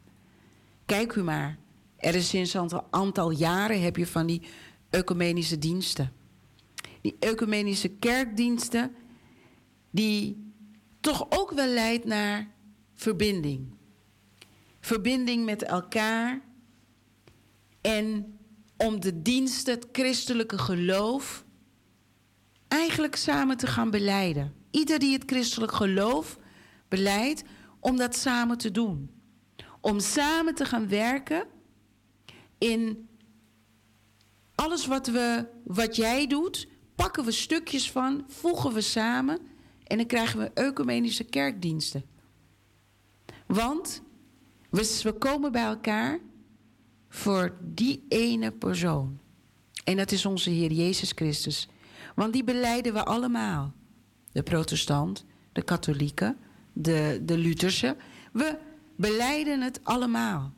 [0.86, 1.58] Kijk u maar,
[1.96, 4.42] er is sinds een aantal jaren heb je van die
[4.90, 6.12] ecumenische diensten.
[7.00, 8.94] Die ecumenische kerkdiensten,
[9.90, 10.52] die
[11.00, 12.50] toch ook wel leidt naar
[12.94, 13.76] verbinding.
[14.80, 16.40] Verbinding met elkaar
[17.80, 18.38] en
[18.76, 21.44] om de dienst, het christelijke geloof,
[22.68, 24.54] eigenlijk samen te gaan beleiden.
[24.70, 26.38] Ieder die het christelijk geloof
[26.88, 27.42] beleidt,
[27.80, 29.10] om dat samen te doen.
[29.80, 31.46] Om samen te gaan werken
[32.58, 33.08] in
[34.54, 39.38] alles wat, we, wat jij doet, pakken we stukjes van, voegen we samen
[39.84, 42.04] en dan krijgen we ecumenische kerkdiensten.
[43.46, 44.02] Want
[44.68, 46.18] we, we komen bij elkaar
[47.08, 49.18] voor die ene persoon.
[49.84, 51.68] En dat is onze Heer Jezus Christus.
[52.14, 53.72] Want die beleiden we allemaal.
[54.32, 56.36] De protestant, de katholieken,
[56.72, 57.96] de, de Lutherse.
[58.32, 58.58] We
[58.96, 60.52] beleiden het allemaal.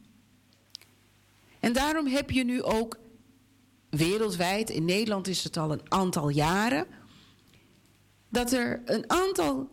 [1.61, 2.99] En daarom heb je nu ook
[3.91, 6.87] wereldwijd, in Nederland is het al een aantal jaren,
[8.29, 9.69] dat er een aantal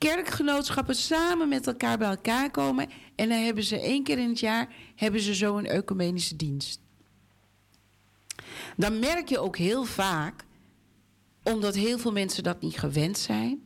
[0.00, 2.88] kerkgenootschappen samen met elkaar bij elkaar komen.
[3.14, 6.80] En dan hebben ze één keer in het jaar hebben ze zo een ecumenische dienst.
[8.76, 10.44] Dan merk je ook heel vaak,
[11.42, 13.62] omdat heel veel mensen dat niet gewend zijn.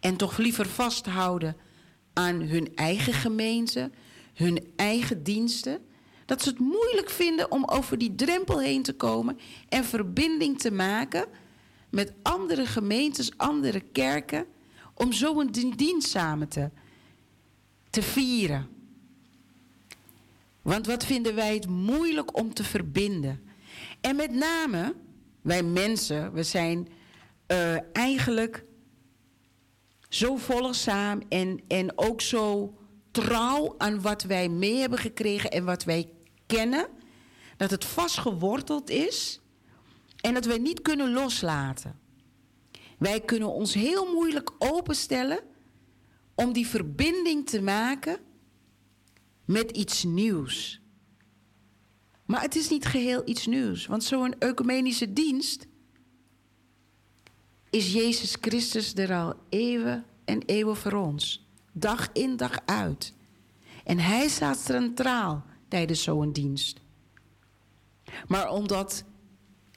[0.00, 1.56] En toch liever vasthouden
[2.12, 3.90] aan hun eigen gemeente,
[4.34, 5.84] hun eigen diensten.
[6.26, 10.70] Dat ze het moeilijk vinden om over die drempel heen te komen en verbinding te
[10.70, 11.26] maken
[11.90, 14.46] met andere gemeentes, andere kerken
[15.00, 16.70] om zo een dienst samen te,
[17.90, 18.68] te vieren.
[20.62, 23.42] Want wat vinden wij het moeilijk om te verbinden?
[24.00, 24.94] En met name,
[25.42, 26.88] wij mensen, we zijn
[27.46, 28.64] uh, eigenlijk
[30.08, 32.74] zo volgzaam en, en ook zo
[33.10, 36.08] trouw aan wat wij mee hebben gekregen en wat wij
[36.46, 36.86] kennen,
[37.56, 39.40] dat het vastgeworteld is
[40.20, 41.99] en dat wij niet kunnen loslaten.
[43.00, 45.40] Wij kunnen ons heel moeilijk openstellen
[46.34, 48.18] om die verbinding te maken
[49.44, 50.80] met iets nieuws.
[52.24, 55.66] Maar het is niet geheel iets nieuws, want zo'n ecumenische dienst
[57.70, 61.48] is Jezus Christus er al eeuwen en eeuwen voor ons.
[61.72, 63.14] Dag in, dag uit.
[63.84, 66.80] En hij staat centraal tijdens zo'n dienst.
[68.26, 69.04] Maar omdat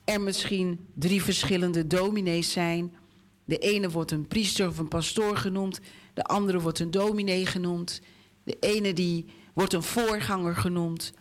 [0.04, 3.02] er misschien drie verschillende dominees zijn
[3.46, 5.80] de ene wordt een priester of een pastoor genoemd,
[6.14, 8.02] de andere wordt een dominee genoemd.
[8.44, 11.14] De ene die wordt een voorganger genoemd.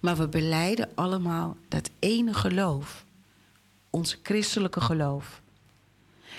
[0.00, 3.04] Maar we beleiden allemaal dat ene geloof,
[3.90, 5.42] ons christelijke geloof.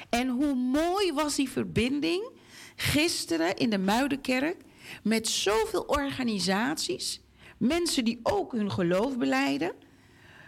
[0.10, 2.30] En hoe mooi was die verbinding
[2.76, 4.58] gisteren in de Muidenkerk
[5.04, 7.22] met zoveel organisaties,
[7.58, 9.74] mensen die ook hun geloof beleiden.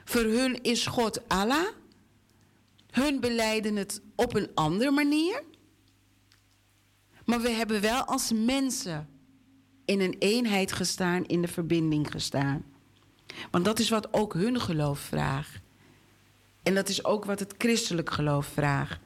[0.05, 1.65] Voor hun is God Allah.
[2.93, 5.43] Hun beleiden het op een andere manier.
[7.25, 9.09] Maar we hebben wel als mensen
[9.85, 12.65] in een eenheid gestaan, in de verbinding gestaan.
[13.51, 15.59] Want dat is wat ook hun geloof vraagt.
[16.63, 18.99] En dat is ook wat het christelijk geloof vraagt.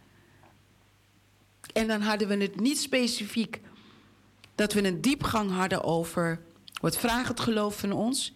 [1.74, 3.62] En dan hadden we het niet specifiek
[4.56, 6.42] dat we een diepgang hadden over
[6.82, 8.34] wat vraagt het geloof van ons.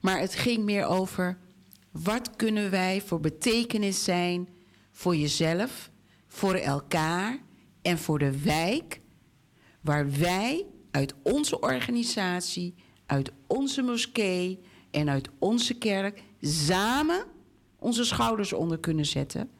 [0.00, 1.38] Maar het ging meer over
[1.90, 4.48] wat kunnen wij voor betekenis zijn
[4.92, 5.90] voor jezelf,
[6.26, 7.38] voor elkaar
[7.82, 9.00] en voor de wijk.
[9.80, 12.74] Waar wij uit onze organisatie,
[13.06, 17.24] uit onze moskee en uit onze kerk samen
[17.78, 19.50] onze schouders onder kunnen zetten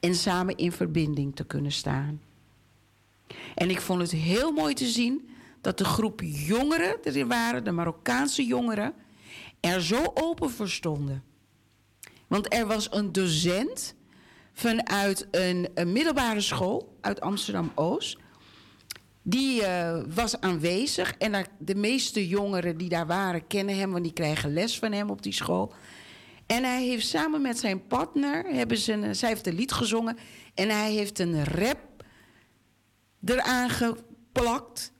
[0.00, 2.20] en samen in verbinding te kunnen staan.
[3.54, 5.28] En ik vond het heel mooi te zien
[5.60, 8.94] dat de groep jongeren, er waren, de Marokkaanse jongeren,
[9.60, 11.22] er zo open voor stonden.
[12.26, 13.94] Want er was een docent
[14.58, 18.18] vanuit een, een middelbare school uit Amsterdam-Oost.
[19.22, 24.12] Die uh, was aanwezig en de meeste jongeren die daar waren kennen hem, want die
[24.12, 25.72] krijgen les van hem op die school.
[26.46, 30.18] En hij heeft samen met zijn partner, hebben ze zij heeft een lied gezongen
[30.54, 32.04] en hij heeft een rap
[33.24, 34.92] eraan geplakt.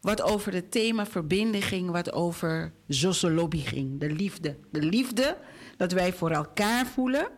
[0.00, 2.72] Wat over het thema verbinding ging, wat over
[3.20, 4.00] lobby ging.
[4.00, 4.58] De liefde.
[4.70, 5.38] De liefde
[5.76, 7.28] dat wij voor elkaar voelen.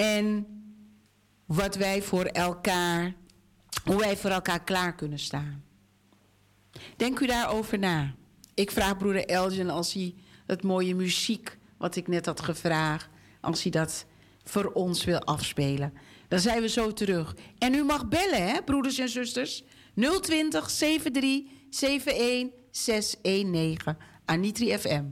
[0.00, 0.46] En
[1.46, 3.14] wat wij voor elkaar,
[3.84, 5.64] hoe wij voor elkaar klaar kunnen staan.
[6.96, 8.14] Denk u daarover na.
[8.54, 10.14] Ik vraag broeder Elgin als hij
[10.46, 13.08] het mooie muziek, wat ik net had gevraagd,
[13.40, 14.06] als hij dat
[14.44, 15.92] voor ons wil afspelen.
[16.28, 17.36] Dan zijn we zo terug.
[17.58, 19.64] En u mag bellen, hè, broeders en zusters.
[19.94, 21.22] 020 73
[21.70, 23.96] 71 619.
[24.24, 25.04] Anitri FM.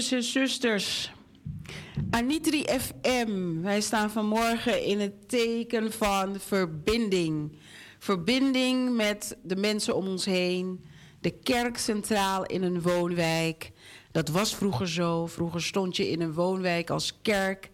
[0.00, 1.12] Broeders en zusters,
[2.10, 7.58] Anitri FM, wij staan vanmorgen in het teken van verbinding.
[7.98, 10.84] Verbinding met de mensen om ons heen,
[11.20, 13.72] de kerk centraal in een woonwijk.
[14.12, 15.26] Dat was vroeger zo.
[15.26, 17.70] Vroeger stond je in een woonwijk als kerk.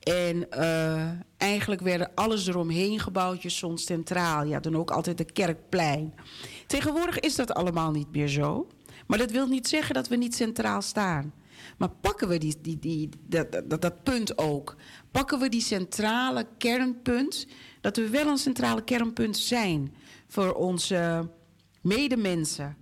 [0.00, 3.42] En uh, eigenlijk werden alles eromheen gebouwd.
[3.42, 4.44] Je stond centraal.
[4.44, 6.14] Ja, dan ook altijd de kerkplein.
[6.66, 8.66] Tegenwoordig is dat allemaal niet meer zo.
[9.06, 11.32] Maar dat wil niet zeggen dat we niet centraal staan.
[11.78, 14.76] Maar pakken we die, die, die, dat, dat, dat punt ook?
[15.10, 17.46] Pakken we die centrale kernpunt?
[17.80, 19.94] Dat we wel een centrale kernpunt zijn
[20.26, 21.30] voor onze
[21.80, 22.76] medemensen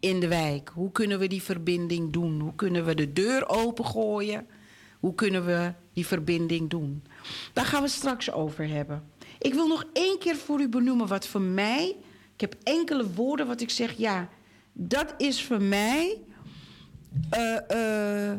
[0.00, 0.70] in de wijk.
[0.74, 2.40] Hoe kunnen we die verbinding doen?
[2.40, 4.46] Hoe kunnen we de deur opengooien?
[5.00, 7.04] Hoe kunnen we die verbinding doen?
[7.52, 9.08] Daar gaan we straks over hebben.
[9.38, 11.96] Ik wil nog één keer voor u benoemen wat voor mij.
[12.34, 14.28] Ik heb enkele woorden wat ik zeg, ja,
[14.72, 16.18] dat is voor mij
[17.36, 18.32] uh,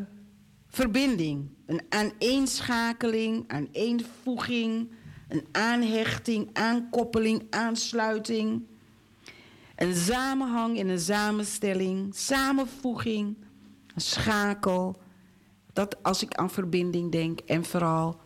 [0.68, 1.48] verbinding.
[1.66, 4.90] Een aaneenschakeling, aaneenvoeging,
[5.28, 8.62] een aanhechting, aankoppeling, aansluiting.
[9.76, 13.36] Een samenhang in een samenstelling, samenvoeging,
[13.94, 15.00] een schakel.
[15.72, 18.20] Dat als ik aan verbinding denk en vooral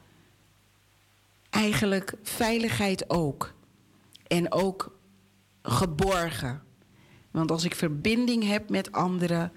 [1.50, 3.54] eigenlijk veiligheid ook.
[4.26, 4.98] En ook
[5.62, 6.62] geborgen.
[7.30, 9.52] Want als ik verbinding heb met anderen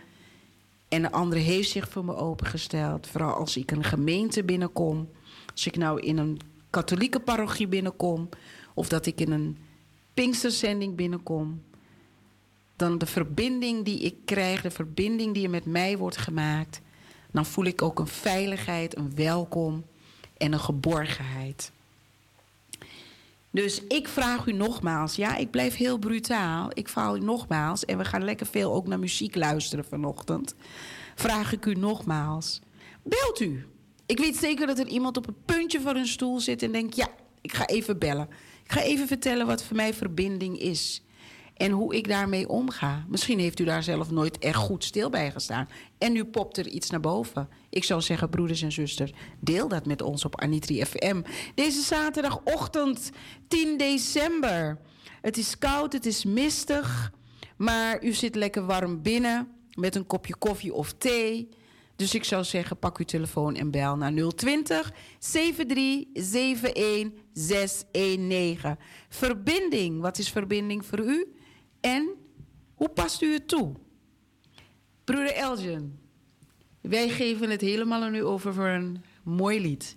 [0.94, 5.10] en de andere heeft zich voor me opengesteld, vooral als ik een gemeente binnenkom,
[5.52, 6.40] als ik nou in een
[6.70, 8.30] katholieke parochie binnenkom.
[8.74, 9.58] Of dat ik in een
[10.14, 11.64] Pinksterzending binnenkom,
[12.76, 16.82] dan de verbinding die ik krijg, de verbinding die er met mij wordt gemaakt,
[17.32, 19.86] dan voel ik ook een veiligheid, een welkom
[20.38, 21.72] en een geborgenheid.
[23.54, 26.70] Dus ik vraag u nogmaals, ja, ik blijf heel brutaal.
[26.74, 30.56] Ik vraag u nogmaals, en we gaan lekker veel ook naar muziek luisteren vanochtend.
[31.16, 32.62] Vraag ik u nogmaals,
[33.04, 33.66] belt u.
[34.06, 36.96] Ik weet zeker dat er iemand op het puntje van een stoel zit en denkt,
[36.96, 37.08] ja,
[37.42, 38.28] ik ga even bellen.
[38.64, 41.03] Ik ga even vertellen wat voor mij verbinding is
[41.64, 43.06] en hoe ik daarmee omga.
[43.08, 45.70] Misschien heeft u daar zelf nooit echt goed stil bij gestaan.
[45.98, 47.50] En nu popt er iets naar boven.
[47.70, 51.22] Ik zou zeggen, broeders en zusters, deel dat met ons op Anitri FM.
[51.56, 53.12] Deze zaterdagochtend,
[53.48, 54.80] 10 december.
[55.22, 57.12] Het is koud, het is mistig,
[57.58, 61.50] maar u zit lekker warm binnen met een kopje koffie of thee.
[61.96, 68.78] Dus ik zou zeggen, pak uw telefoon en bel naar 020 7371 619.
[69.10, 71.34] Verbinding, wat is verbinding voor u?
[71.84, 72.10] En
[72.74, 73.74] hoe past u het toe?
[75.04, 76.00] Broeder Elgin,
[76.82, 79.96] wij geven het helemaal aan u over voor een mooi lied.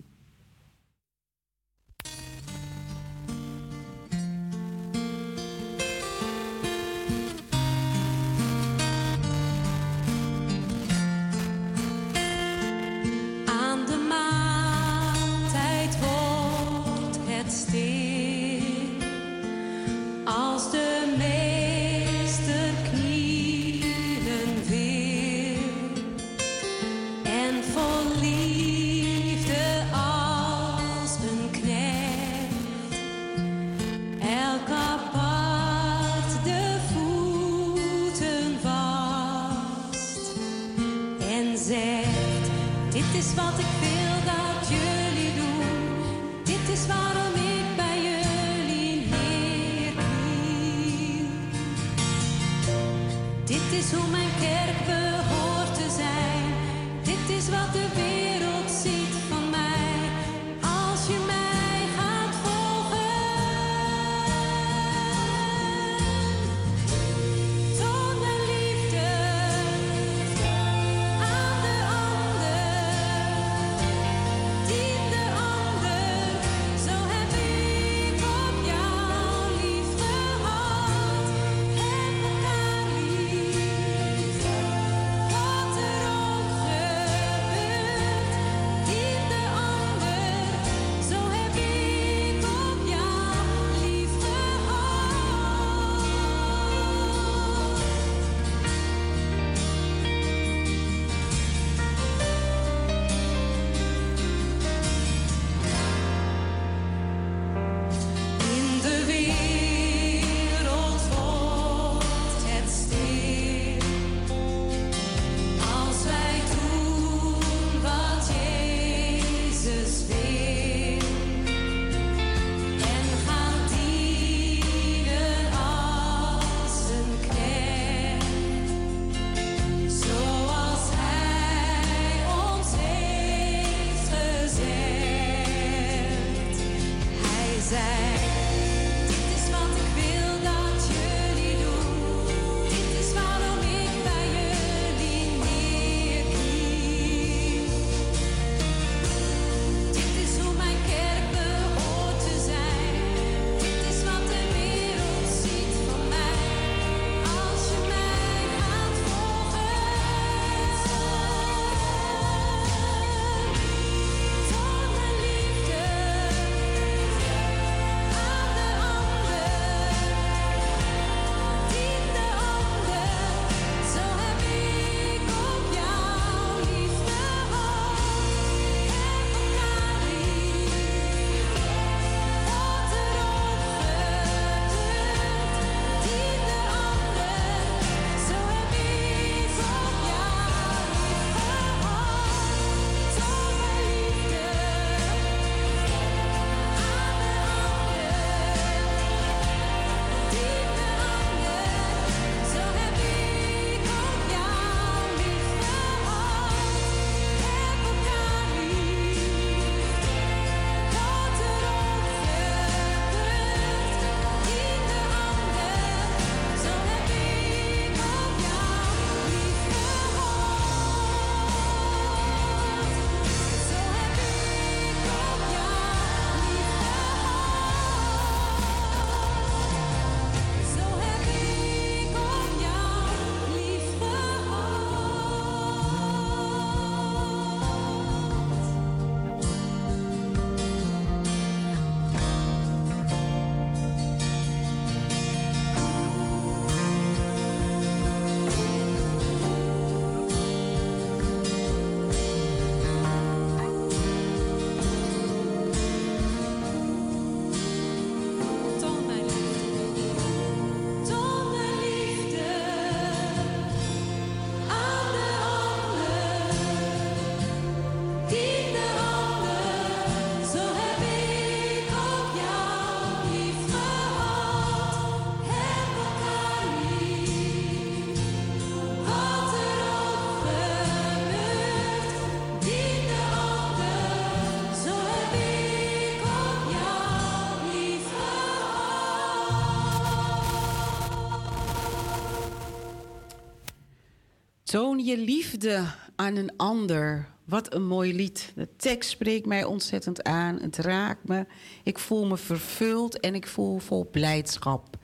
[294.67, 295.85] Toon je liefde
[296.17, 297.29] aan een ander.
[297.45, 298.53] Wat een mooi lied.
[298.55, 300.61] De tekst spreekt mij ontzettend aan.
[300.61, 301.47] Het raakt me.
[301.83, 304.97] Ik voel me vervuld en ik voel vol blijdschap.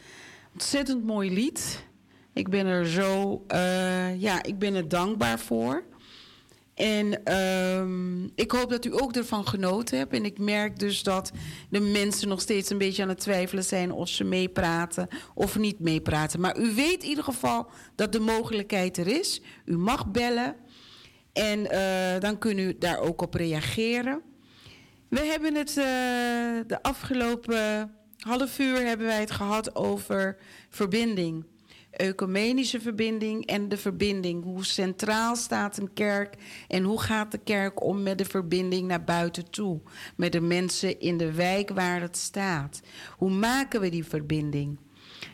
[0.52, 1.84] Ontzettend mooi lied.
[2.32, 5.82] Ik ben er zo, uh, ja, ik ben er dankbaar voor.
[6.74, 10.12] En um, ik hoop dat u ook ervan genoten hebt.
[10.12, 11.32] En ik merk dus dat
[11.70, 15.78] de mensen nog steeds een beetje aan het twijfelen zijn of ze meepraten of niet
[15.78, 16.40] meepraten.
[16.40, 19.42] Maar u weet in ieder geval dat de mogelijkheid er is.
[19.64, 20.56] U mag bellen
[21.32, 24.22] en uh, dan kunt u daar ook op reageren.
[25.08, 25.84] We hebben het uh,
[26.66, 30.36] de afgelopen half uur hebben wij het gehad over
[30.68, 31.44] verbinding
[31.92, 34.44] ecumenische verbinding en de verbinding.
[34.44, 36.34] Hoe centraal staat een kerk
[36.68, 39.80] en hoe gaat de kerk om met de verbinding naar buiten toe?
[40.16, 42.80] Met de mensen in de wijk waar het staat.
[43.16, 44.78] Hoe maken we die verbinding?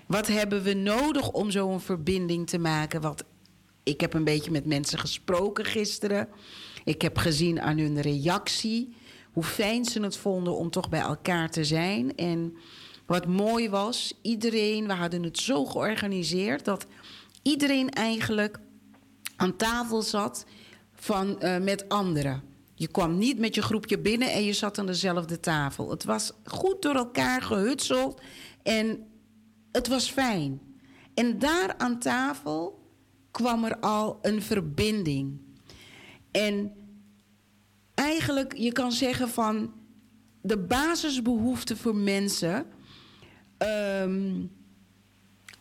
[0.06, 3.00] Wat hebben we nodig om zo'n verbinding te maken?
[3.00, 3.24] Wat
[3.82, 6.28] ik heb een beetje met mensen gesproken gisteren.
[6.84, 8.94] Ik heb gezien aan hun reactie
[9.32, 12.16] hoe fijn ze het vonden om toch bij elkaar te zijn.
[12.16, 12.56] En
[13.08, 16.86] wat mooi was, iedereen, we hadden het zo georganiseerd dat
[17.42, 18.58] iedereen eigenlijk
[19.36, 20.46] aan tafel zat
[20.92, 22.42] van, uh, met anderen.
[22.74, 25.90] Je kwam niet met je groepje binnen en je zat aan dezelfde tafel.
[25.90, 28.20] Het was goed door elkaar gehutseld
[28.62, 29.06] en
[29.72, 30.60] het was fijn.
[31.14, 32.88] En daar aan tafel
[33.30, 35.40] kwam er al een verbinding.
[36.30, 36.72] En
[37.94, 39.72] eigenlijk, je kan zeggen van
[40.42, 42.66] de basisbehoeften voor mensen
[44.02, 44.50] Um,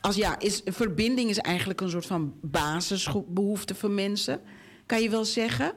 [0.01, 4.41] als ja, is, verbinding is eigenlijk een soort van basisbehoefte voor mensen.
[4.85, 5.73] Kan je wel zeggen.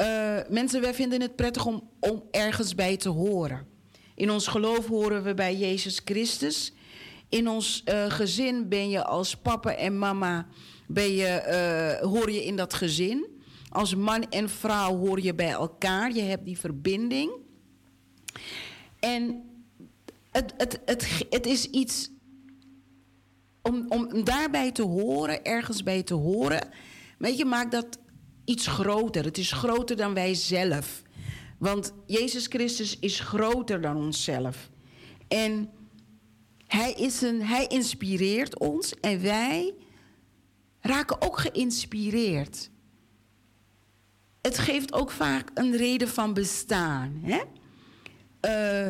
[0.00, 3.66] Uh, mensen, wij vinden het prettig om, om ergens bij te horen.
[4.14, 6.72] In ons geloof horen we bij Jezus Christus.
[7.28, 10.46] In ons uh, gezin ben je als papa en mama,
[10.86, 13.26] ben je, uh, hoor je in dat gezin.
[13.68, 16.12] Als man en vrouw hoor je bij elkaar.
[16.12, 17.32] Je hebt die verbinding.
[18.98, 19.42] En
[20.42, 22.10] het, het, het, is iets
[23.62, 26.68] om, om daarbij te horen, ergens bij te horen.
[27.18, 27.98] Weet je, maakt dat
[28.44, 29.24] iets groter.
[29.24, 31.02] Het is groter dan wij zelf.
[31.58, 34.70] Want Jezus Christus is groter dan onszelf.
[35.28, 35.70] En
[36.66, 39.74] hij, is een, hij inspireert ons en wij
[40.80, 42.70] raken ook geïnspireerd.
[44.40, 47.22] Het geeft ook vaak een reden van bestaan.
[47.22, 47.40] Hè?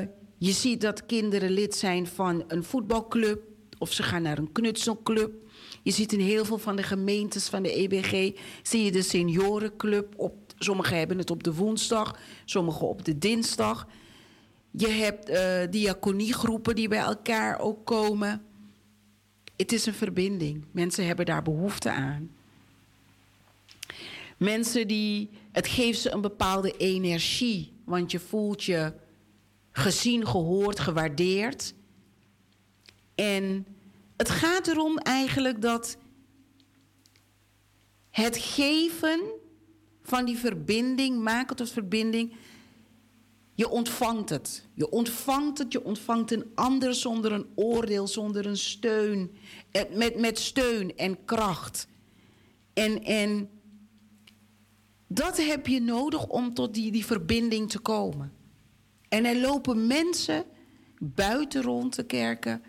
[0.01, 0.07] Uh,
[0.45, 3.43] je ziet dat kinderen lid zijn van een voetbalclub
[3.79, 5.33] of ze gaan naar een knutselclub.
[5.83, 10.15] Je ziet in heel veel van de gemeentes van de EBG zie je de seniorenclub.
[10.17, 13.89] Op, sommigen hebben het op de woensdag, sommigen op de dinsdag.
[14.71, 18.43] Je hebt uh, diaconiegroepen die bij elkaar ook komen.
[19.57, 20.65] Het is een verbinding.
[20.71, 22.31] Mensen hebben daar behoefte aan.
[24.37, 28.93] Mensen die, het geeft ze een bepaalde energie, want je voelt je
[29.77, 31.75] gezien, gehoord, gewaardeerd.
[33.15, 33.67] En
[34.17, 35.97] het gaat erom eigenlijk dat
[38.11, 39.21] het geven
[40.03, 42.35] van die verbinding, maken tot verbinding,
[43.55, 44.67] je ontvangt het.
[44.75, 49.37] Je ontvangt het, je ontvangt een ander zonder een oordeel, zonder een steun,
[49.71, 51.89] eh, met, met steun en kracht.
[52.73, 53.51] En, en
[55.07, 58.34] dat heb je nodig om tot die, die verbinding te komen.
[59.15, 60.45] En er lopen mensen
[60.99, 62.63] buiten rond de kerken,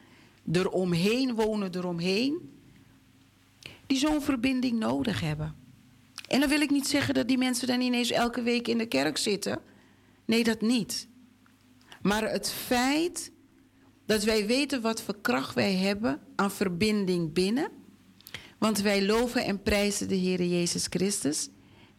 [0.51, 2.59] eromheen, wonen eromheen,
[3.87, 5.55] die zo'n verbinding nodig hebben.
[6.27, 8.85] En dan wil ik niet zeggen dat die mensen dan ineens elke week in de
[8.85, 9.59] kerk zitten.
[10.25, 11.07] Nee, dat niet.
[12.01, 13.31] Maar het feit
[14.05, 17.69] dat wij weten wat voor kracht wij hebben aan verbinding binnen.
[18.57, 21.49] Want wij loven en prijzen de Heer Jezus Christus.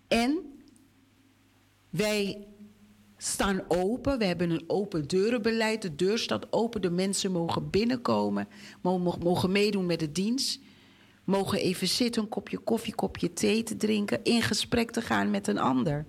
[0.09, 0.38] En
[1.90, 2.45] wij
[3.27, 4.18] staan open.
[4.18, 5.83] We hebben een open deurenbeleid.
[5.83, 6.83] De deur staat open.
[6.83, 8.49] De mensen mogen binnenkomen,
[8.83, 10.61] mogen, meedoen met de dienst.
[11.24, 15.47] Mogen even zitten, een kopje koffie, kopje thee te drinken, in gesprek te gaan met
[15.47, 16.07] een ander.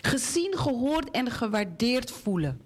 [0.00, 2.60] Gezien, gehoord en gewaardeerd voelen.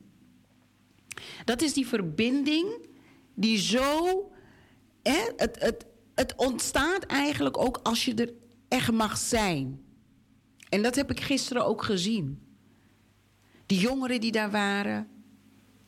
[1.44, 2.86] Dat is die verbinding
[3.34, 4.30] die zo.
[5.02, 8.32] Het, het, het ontstaat eigenlijk ook als je er
[8.68, 9.80] echt mag zijn.
[10.68, 12.47] En dat heb ik gisteren ook gezien.
[13.68, 15.08] De jongeren die daar waren,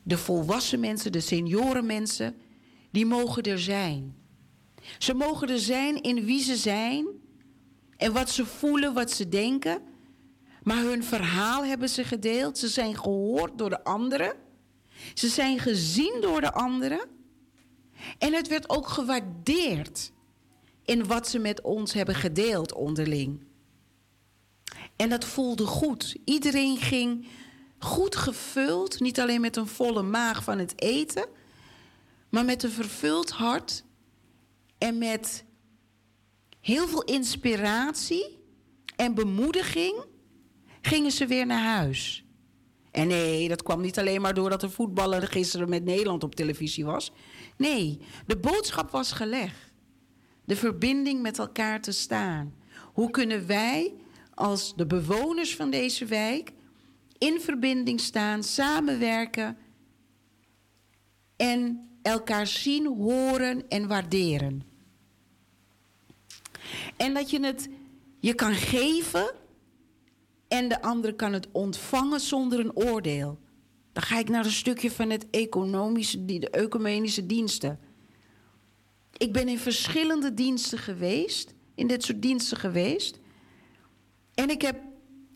[0.03, 2.35] de volwassen mensen, de seniorenmensen,
[2.91, 4.15] die mogen er zijn.
[4.97, 7.07] Ze mogen er zijn in wie ze zijn
[7.97, 9.81] en wat ze voelen, wat ze denken.
[10.63, 12.57] Maar hun verhaal hebben ze gedeeld.
[12.57, 14.33] Ze zijn gehoord door de anderen.
[15.13, 17.09] Ze zijn gezien door de anderen.
[18.17, 20.11] En het werd ook gewaardeerd.
[20.85, 23.43] in wat ze met ons hebben gedeeld onderling.
[24.95, 26.15] En dat voelde goed.
[26.25, 27.27] Iedereen ging
[27.83, 31.25] goed gevuld, niet alleen met een volle maag van het eten,
[32.29, 33.83] maar met een vervuld hart
[34.77, 35.45] en met
[36.59, 38.39] heel veel inspiratie
[38.95, 40.05] en bemoediging
[40.81, 42.25] gingen ze weer naar huis.
[42.91, 46.85] En nee, dat kwam niet alleen maar doordat de voetballer gisteren met Nederland op televisie
[46.85, 47.11] was.
[47.57, 49.73] Nee, de boodschap was gelegd.
[50.45, 52.55] De verbinding met elkaar te staan.
[52.93, 53.93] Hoe kunnen wij
[54.33, 56.51] als de bewoners van deze wijk
[57.21, 59.57] in verbinding staan, samenwerken
[61.35, 64.63] en elkaar zien, horen en waarderen?
[66.97, 67.69] En dat je het
[68.19, 69.33] je kan geven
[70.47, 73.39] en de andere kan het ontvangen zonder een oordeel.
[73.91, 77.79] Dan ga ik naar een stukje van het economische, de ecumenische diensten.
[79.17, 83.19] Ik ben in verschillende diensten geweest, in dit soort diensten geweest.
[84.33, 84.90] En ik heb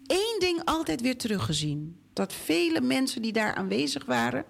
[0.07, 1.99] één ding altijd weer teruggezien.
[2.13, 4.45] Dat vele mensen die daar aanwezig waren,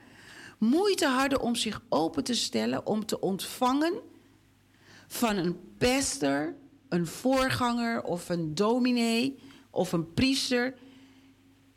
[0.58, 3.94] moeite hadden om zich open te stellen, om te ontvangen
[5.08, 6.56] van een pester,
[6.90, 10.74] een voorganger of een dominee of een priester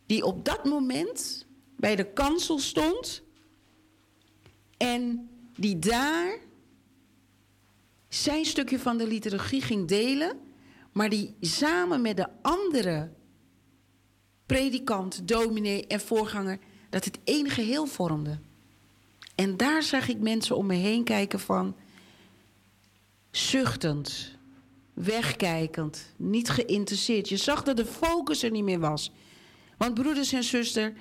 [0.07, 1.47] die op dat moment
[1.77, 3.23] bij de kansel stond
[4.77, 6.39] en die daar
[8.09, 10.41] zijn stukje van de liturgie ging delen,
[10.93, 13.11] maar die samen met de andere
[14.49, 16.59] predikant, dominee en voorganger
[16.91, 18.39] dat het één geheel vormde.
[19.35, 21.77] En daar zag ik mensen om me heen kijken van
[23.31, 24.37] zuchtend,
[24.93, 27.29] wegkijkend, niet geïnteresseerd.
[27.29, 29.13] Je zag dat de focus er niet meer was.
[29.77, 30.93] Want broeders en zusters,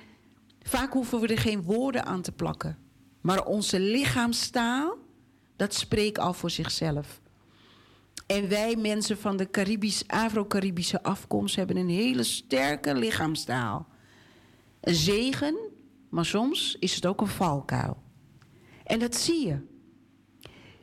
[0.62, 2.78] vaak hoeven we er geen woorden aan te plakken.
[3.20, 4.96] Maar onze lichaamstaal,
[5.56, 7.20] dat spreekt al voor zichzelf.
[8.28, 13.86] En wij mensen van de Caribisch, Afro-Caribische afkomst hebben een hele sterke lichaamstaal.
[14.80, 15.58] Een zegen,
[16.08, 18.02] maar soms is het ook een valkuil.
[18.84, 19.58] En dat zie je.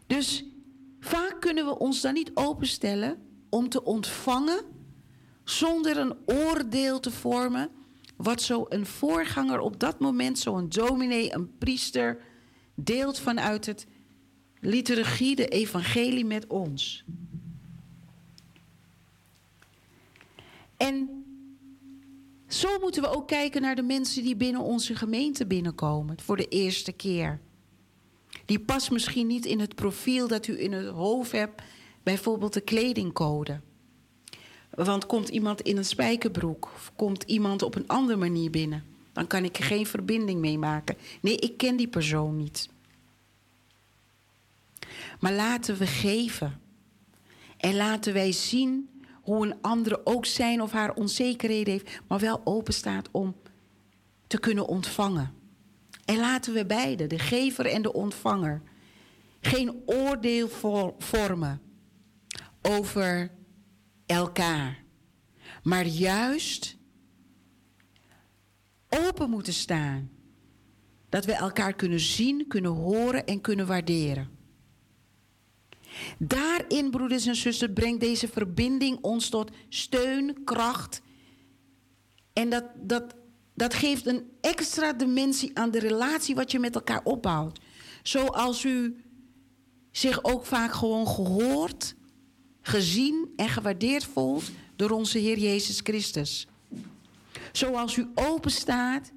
[0.07, 0.45] Dus
[1.05, 3.17] Vaak kunnen we ons dan niet openstellen
[3.49, 4.61] om te ontvangen
[5.43, 7.69] zonder een oordeel te vormen.
[8.17, 12.21] Wat zo een voorganger op dat moment, zo'n dominee, een priester,
[12.75, 13.87] deelt vanuit het
[14.59, 17.05] liturgie, de evangelie met ons.
[20.85, 21.25] En
[22.47, 26.47] zo moeten we ook kijken naar de mensen die binnen onze gemeente binnenkomen voor de
[26.47, 27.39] eerste keer.
[28.45, 31.61] Die past misschien niet in het profiel dat u in het hoofd hebt,
[32.03, 33.59] bijvoorbeeld de kledingcode.
[34.69, 38.83] Want komt iemand in een spijkerbroek of komt iemand op een andere manier binnen,
[39.13, 40.97] dan kan ik geen verbinding mee maken.
[41.21, 42.69] Nee, ik ken die persoon niet.
[45.19, 46.59] Maar laten we geven.
[47.57, 48.89] En laten wij zien
[49.25, 53.35] hoe een andere ook zijn of haar onzekerheden heeft, maar wel open staat om
[54.27, 55.33] te kunnen ontvangen.
[56.05, 58.61] En laten we beide, de gever en de ontvanger,
[59.41, 60.49] geen oordeel
[60.97, 61.61] vormen
[62.61, 63.31] over
[64.05, 64.83] elkaar,
[65.63, 66.77] maar juist
[68.89, 70.09] open moeten staan.
[71.09, 74.34] Dat we elkaar kunnen zien, kunnen horen en kunnen waarderen.
[76.17, 81.01] Daarin, broeders en zusters, brengt deze verbinding ons tot steun, kracht.
[82.33, 83.15] En dat, dat
[83.55, 87.59] dat geeft een extra dimensie aan de relatie wat je met elkaar opbouwt.
[88.03, 89.03] Zoals u
[89.91, 91.95] zich ook vaak gewoon gehoord,
[92.61, 96.47] gezien en gewaardeerd voelt door onze Heer Jezus Christus.
[97.51, 99.11] Zoals u open staat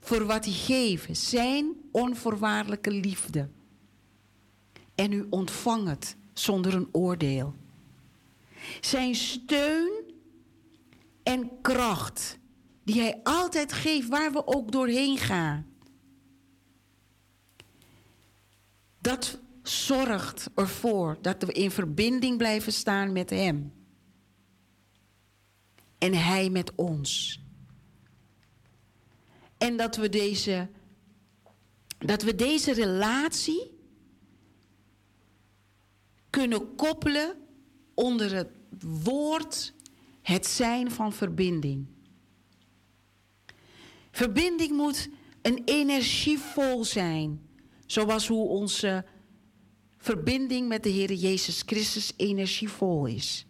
[0.00, 3.48] voor wat hij geeft, zijn onvoorwaardelijke liefde.
[5.00, 7.54] En u ontvangt het zonder een oordeel.
[8.80, 10.14] Zijn steun
[11.22, 12.38] en kracht
[12.84, 15.66] die Hij altijd geeft waar we ook doorheen gaan.
[18.98, 23.72] Dat zorgt ervoor dat we in verbinding blijven staan met Hem.
[25.98, 27.40] En Hij met ons.
[29.58, 30.68] En dat we deze,
[31.98, 33.78] dat we deze relatie
[36.30, 37.36] kunnen koppelen
[37.94, 38.48] onder het
[39.04, 39.74] woord
[40.22, 41.86] het zijn van verbinding.
[44.10, 45.08] Verbinding moet
[45.42, 47.48] een energievol zijn.
[47.86, 49.04] Zoals hoe onze
[49.98, 53.46] verbinding met de Heer Jezus Christus energievol is.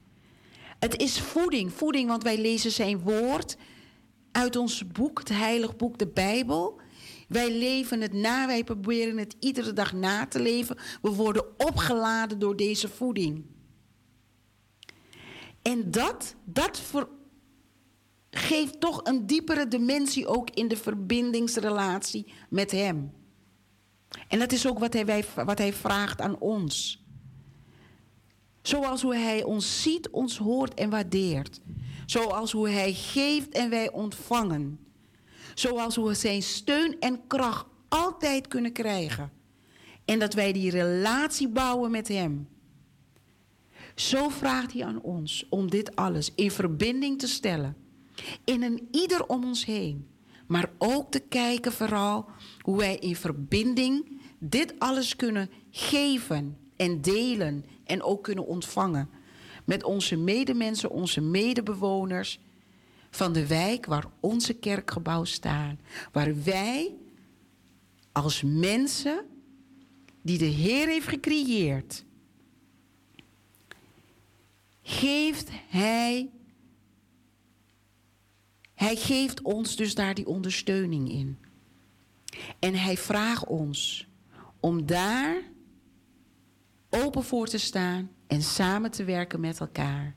[0.78, 3.56] Het is voeding, voeding, want wij lezen zijn woord
[4.32, 6.80] uit ons boek, het heilig boek, de Bijbel.
[7.30, 10.76] Wij leven het na, wij proberen het iedere dag na te leven.
[11.02, 13.44] We worden opgeladen door deze voeding.
[15.62, 16.82] En dat, dat
[18.30, 23.12] geeft toch een diepere dimensie ook in de verbindingsrelatie met Hem.
[24.28, 27.04] En dat is ook wat hij, wat hij vraagt aan ons.
[28.62, 31.60] Zoals hoe Hij ons ziet, ons hoort en waardeert.
[32.06, 34.89] Zoals hoe Hij geeft en wij ontvangen.
[35.60, 39.32] Zoals we zijn steun en kracht altijd kunnen krijgen.
[40.04, 42.48] En dat wij die relatie bouwen met Hem.
[43.94, 47.76] Zo vraagt Hij aan ons om dit alles in verbinding te stellen.
[48.44, 50.08] In een ieder om ons heen.
[50.46, 52.26] Maar ook te kijken vooral
[52.60, 59.10] hoe wij in verbinding dit alles kunnen geven en delen en ook kunnen ontvangen.
[59.64, 62.40] Met onze medemensen, onze medebewoners
[63.10, 65.76] van de wijk waar onze kerkgebouw staat.
[66.12, 66.94] Waar wij
[68.12, 69.24] als mensen
[70.22, 72.04] die de Heer heeft gecreëerd,
[74.82, 76.30] geeft Hij,
[78.74, 81.38] Hij geeft ons dus daar die ondersteuning in.
[82.58, 84.08] En Hij vraagt ons
[84.60, 85.42] om daar
[86.90, 90.14] open voor te staan en samen te werken met elkaar.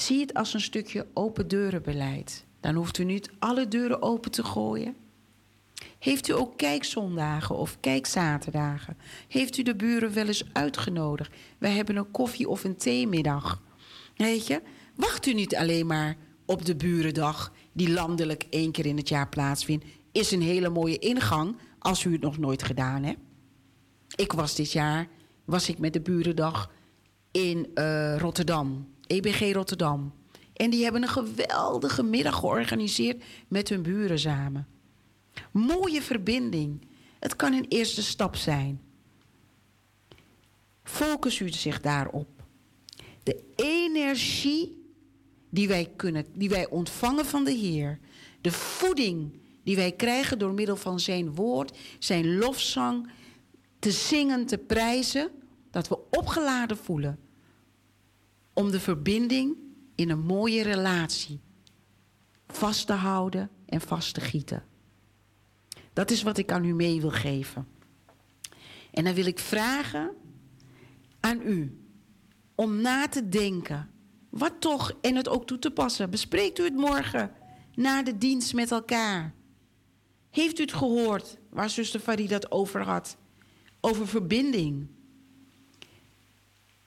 [0.00, 2.44] Zie het als een stukje open deurenbeleid.
[2.60, 4.96] Dan hoeft u niet alle deuren open te gooien.
[5.98, 8.96] Heeft u ook kijkzondagen of kijkzaterdagen?
[9.28, 11.34] Heeft u de buren wel eens uitgenodigd?
[11.58, 13.62] Wij hebben een koffie- of een theemiddag.
[14.16, 14.62] Weet je,
[14.94, 19.28] wacht u niet alleen maar op de burendag, die landelijk één keer in het jaar
[19.28, 19.84] plaatsvindt.
[20.12, 23.20] Is een hele mooie ingang als u het nog nooit gedaan hebt.
[24.14, 25.08] Ik was dit jaar
[25.44, 26.70] was ik met de burendag
[27.30, 30.12] in uh, Rotterdam, EBG Rotterdam.
[30.52, 34.66] En die hebben een geweldige middag georganiseerd met hun buren samen.
[35.52, 36.86] Mooie verbinding.
[37.18, 38.80] Het kan een eerste stap zijn.
[40.82, 42.28] Focus u zich daarop.
[43.22, 44.92] De energie
[45.50, 47.98] die wij, kunnen, die wij ontvangen van de Heer,
[48.40, 53.10] de voeding die wij krijgen door middel van Zijn woord, Zijn lofzang,
[53.78, 55.30] te zingen, te prijzen,
[55.70, 57.18] dat we opgeladen voelen
[58.58, 59.56] om de verbinding
[59.94, 61.40] in een mooie relatie
[62.46, 64.64] vast te houden en vast te gieten.
[65.92, 67.68] Dat is wat ik aan u mee wil geven.
[68.90, 70.10] En dan wil ik vragen
[71.20, 71.80] aan u
[72.54, 73.90] om na te denken.
[74.28, 76.10] Wat toch, en het ook toe te passen.
[76.10, 77.32] Bespreekt u het morgen
[77.74, 79.34] na de dienst met elkaar.
[80.30, 83.16] Heeft u het gehoord waar zuster Farid dat over had?
[83.80, 84.86] Over verbinding.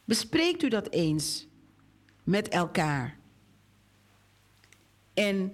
[0.05, 1.49] Bespreekt u dat eens
[2.23, 3.17] met elkaar.
[5.13, 5.53] En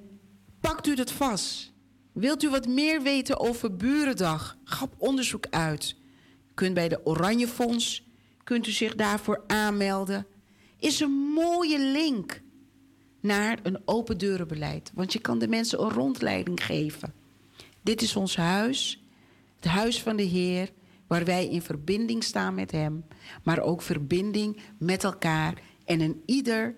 [0.59, 1.71] pakt u dat vast.
[2.11, 4.57] Wilt u wat meer weten over Burendag?
[4.63, 5.95] Ga onderzoek uit.
[6.49, 8.03] U kunt bij de Oranje Fonds,
[8.43, 10.27] kunt u zich daarvoor aanmelden.
[10.79, 12.41] Is een mooie link
[13.19, 14.91] naar een open deurenbeleid.
[14.93, 17.13] Want je kan de mensen een rondleiding geven.
[17.81, 19.03] Dit is ons huis,
[19.55, 20.71] het huis van de Heer,
[21.07, 23.05] waar wij in verbinding staan met Hem,
[23.43, 26.75] maar ook verbinding met elkaar en een ieder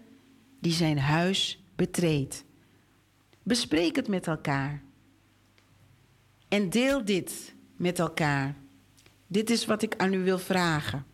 [0.60, 2.44] die zijn huis betreedt.
[3.44, 4.84] Bespreek het met elkaar.
[6.48, 8.56] En deel dit met elkaar.
[9.28, 11.06] Dit is wat ik aan u wil vragen.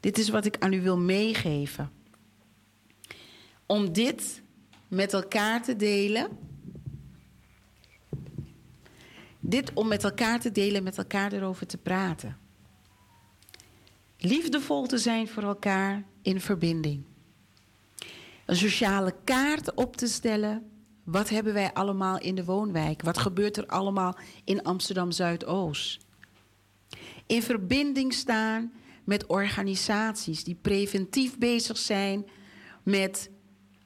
[0.00, 1.90] Dit is wat ik aan u wil meegeven.
[3.66, 4.42] Om dit
[4.88, 6.28] met elkaar te delen.
[9.40, 12.38] Dit om met elkaar te delen, met elkaar erover te praten.
[14.18, 17.07] Liefdevol te zijn voor elkaar in verbinding.
[18.48, 20.70] Een sociale kaart op te stellen
[21.04, 23.02] wat hebben wij allemaal in de woonwijk?
[23.02, 25.98] Wat gebeurt er allemaal in Amsterdam Zuidoost?
[27.26, 28.72] In verbinding staan
[29.04, 32.26] met organisaties die preventief bezig zijn
[32.82, 33.30] met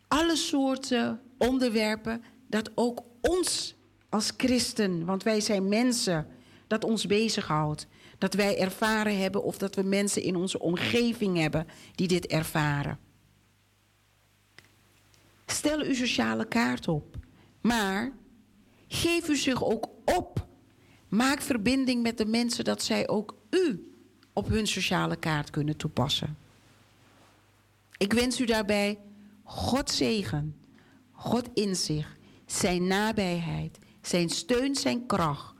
[0.09, 3.75] alle soorten onderwerpen dat ook ons
[4.09, 6.27] als christen, want wij zijn mensen,
[6.67, 7.87] dat ons bezighoudt.
[8.19, 12.99] Dat wij ervaren hebben of dat we mensen in onze omgeving hebben die dit ervaren.
[15.53, 17.17] Stel uw sociale kaart op.
[17.61, 18.13] Maar
[18.89, 20.47] geef u zich ook op.
[21.09, 23.93] Maak verbinding met de mensen dat zij ook u
[24.33, 26.37] op hun sociale kaart kunnen toepassen.
[27.97, 28.99] Ik wens u daarbij
[29.45, 30.57] God zegen,
[31.13, 32.17] God inzicht,
[32.47, 35.55] zijn nabijheid, zijn steun, zijn kracht.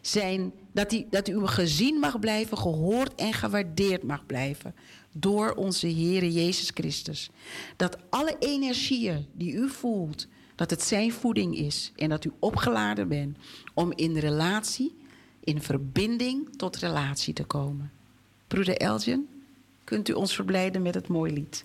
[0.00, 4.74] Zijn, dat, u, dat u gezien mag blijven, gehoord en gewaardeerd mag blijven
[5.12, 7.30] door onze Heer Jezus Christus.
[7.76, 13.08] Dat alle energieën die u voelt, dat het zijn voeding is en dat u opgeladen
[13.08, 13.38] bent
[13.74, 14.94] om in relatie,
[15.40, 17.92] in verbinding tot relatie te komen.
[18.46, 19.28] Broeder Elgin,
[19.84, 21.64] kunt u ons verblijden met het mooie lied?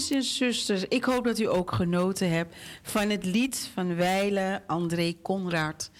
[0.00, 4.62] Broeders en zusters, ik hoop dat u ook genoten hebt van het lied van Weile
[4.66, 5.90] André Conrad.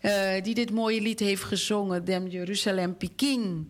[0.00, 3.66] Uh, die dit mooie lied heeft gezongen, Dem Jeruzalem Peking.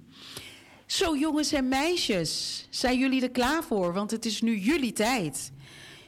[0.87, 3.93] Zo jongens en meisjes, zijn jullie er klaar voor?
[3.93, 5.53] Want het is nu jullie tijd.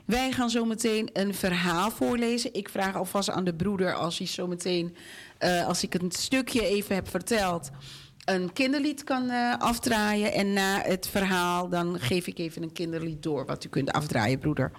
[0.04, 2.54] Wij gaan zo meteen een verhaal voorlezen.
[2.54, 4.96] Ik vraag alvast aan de broeder als hij zo meteen,
[5.40, 7.70] uh, als ik een stukje even heb verteld,
[8.24, 10.32] een kinderlied kan uh, afdraaien.
[10.32, 14.38] En na het verhaal dan geef ik even een kinderlied door wat u kunt afdraaien,
[14.38, 14.72] broeder.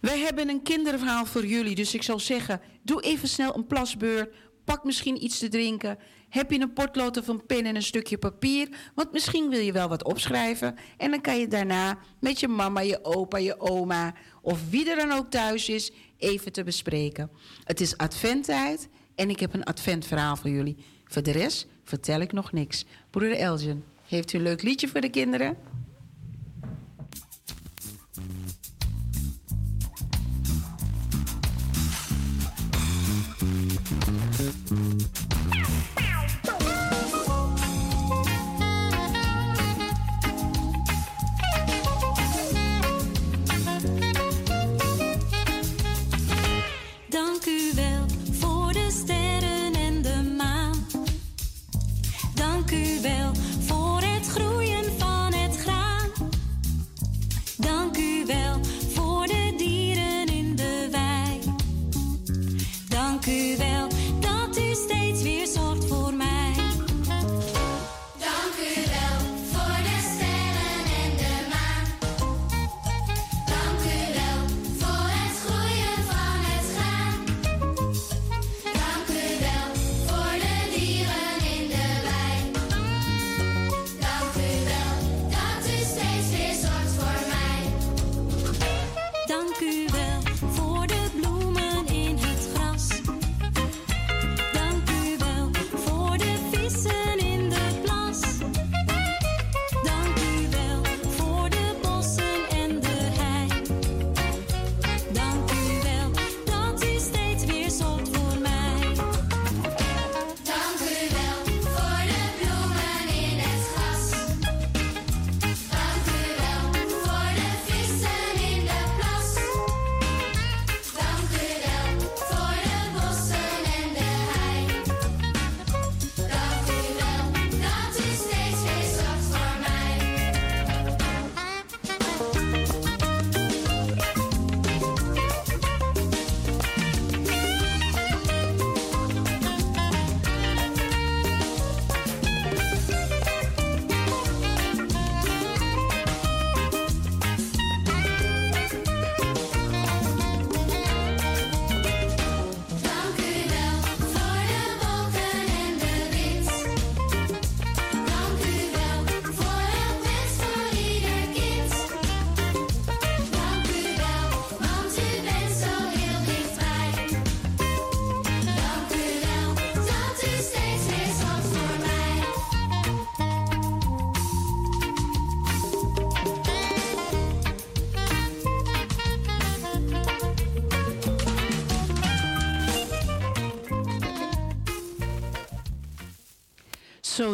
[0.00, 4.34] Wij hebben een kinderverhaal voor jullie, dus ik zal zeggen: doe even snel een plasbeurt.
[4.64, 5.98] Pak misschien iets te drinken.
[6.28, 8.68] Heb je een potlood een pen en een stukje papier?
[8.94, 10.74] Want misschien wil je wel wat opschrijven.
[10.96, 14.96] En dan kan je daarna met je mama, je opa, je oma of wie er
[14.96, 17.30] dan ook thuis is, even te bespreken.
[17.64, 20.76] Het is adventtijd en ik heb een adventverhaal voor jullie.
[21.04, 22.84] Voor de rest vertel ik nog niks.
[23.10, 25.56] Broeder Elgin, heeft u een leuk liedje voor de kinderen?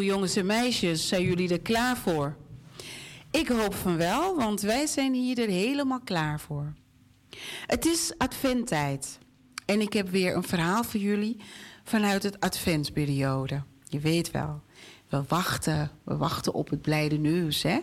[0.04, 2.36] Jongens en meisjes, zijn jullie er klaar voor?
[3.30, 6.72] Ik hoop van wel, want wij zijn hier er helemaal klaar voor.
[7.66, 9.18] Het is adventtijd
[9.66, 11.36] en ik heb weer een verhaal voor jullie
[11.84, 13.62] vanuit het adventsperiode.
[13.88, 14.62] Je weet wel,
[15.08, 17.78] we wachten, we wachten op het blijde nieuws, hè?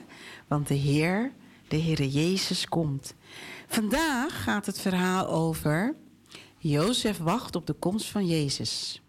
[0.48, 1.32] Want de Heer,
[1.68, 3.14] de Heere Jezus komt.
[3.68, 5.96] Vandaag gaat het verhaal over
[6.58, 9.02] Jozef wacht op de komst van Jezus.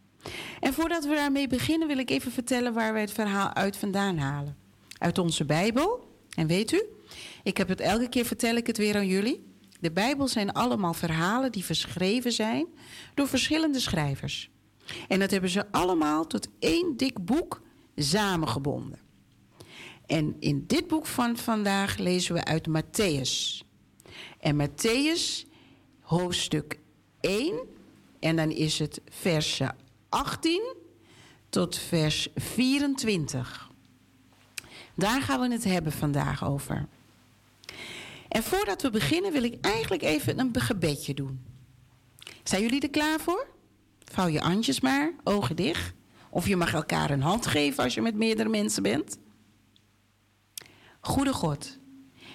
[0.60, 4.18] En voordat we daarmee beginnen wil ik even vertellen waar wij het verhaal uit vandaan
[4.18, 4.56] halen.
[4.98, 6.10] Uit onze Bijbel.
[6.34, 6.82] En weet u,
[7.42, 9.50] ik heb het elke keer vertel ik het weer aan jullie.
[9.80, 12.66] De Bijbel zijn allemaal verhalen die geschreven zijn
[13.14, 14.50] door verschillende schrijvers.
[15.08, 17.62] En dat hebben ze allemaal tot één dik boek
[17.96, 18.98] samengebonden.
[20.06, 23.62] En in dit boek van vandaag lezen we uit Matthäus.
[24.40, 25.48] En Matthäus,
[26.00, 26.78] hoofdstuk
[27.20, 27.54] 1,
[28.20, 29.76] en dan is het versen
[30.12, 30.74] 18
[31.48, 33.70] tot vers 24.
[34.94, 36.89] Daar gaan we het hebben vandaag over.
[38.28, 41.44] En voordat we beginnen wil ik eigenlijk even een gebedje doen.
[42.43, 43.47] Zijn jullie er klaar voor?
[44.05, 45.93] Vouw je handjes maar, ogen dicht.
[46.30, 49.18] Of je mag elkaar een hand geven als je met meerdere mensen bent.
[51.01, 51.78] Goede God,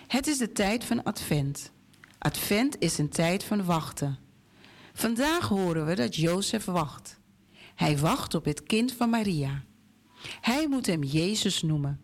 [0.08, 1.72] het is de tijd van Advent.
[2.18, 4.20] Advent is een tijd van wachten.
[4.94, 7.17] Vandaag horen we dat Jozef wacht.
[7.78, 9.64] Hij wacht op het kind van Maria.
[10.42, 12.00] Hij moet hem Jezus noemen.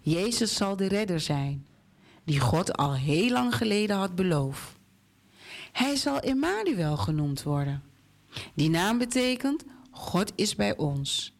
[0.00, 1.66] Jezus zal de redder zijn,
[2.24, 4.78] die God al heel lang geleden had beloofd.
[5.72, 7.82] Hij zal Emmanuel genoemd worden.
[8.54, 11.36] Die naam betekent God is bij ons.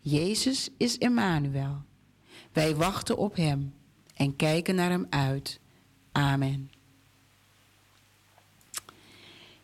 [0.00, 1.82] Jezus is Emmanuel.
[2.52, 3.74] Wij wachten op Hem
[4.14, 5.60] en kijken naar Hem uit.
[6.12, 6.70] Amen.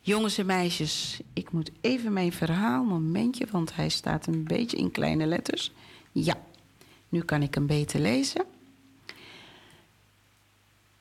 [0.08, 4.90] Jongens en meisjes, ik moet even mijn verhaal, momentje, want hij staat een beetje in
[4.90, 5.72] kleine letters.
[6.12, 6.42] Ja,
[7.08, 8.44] nu kan ik hem beter lezen.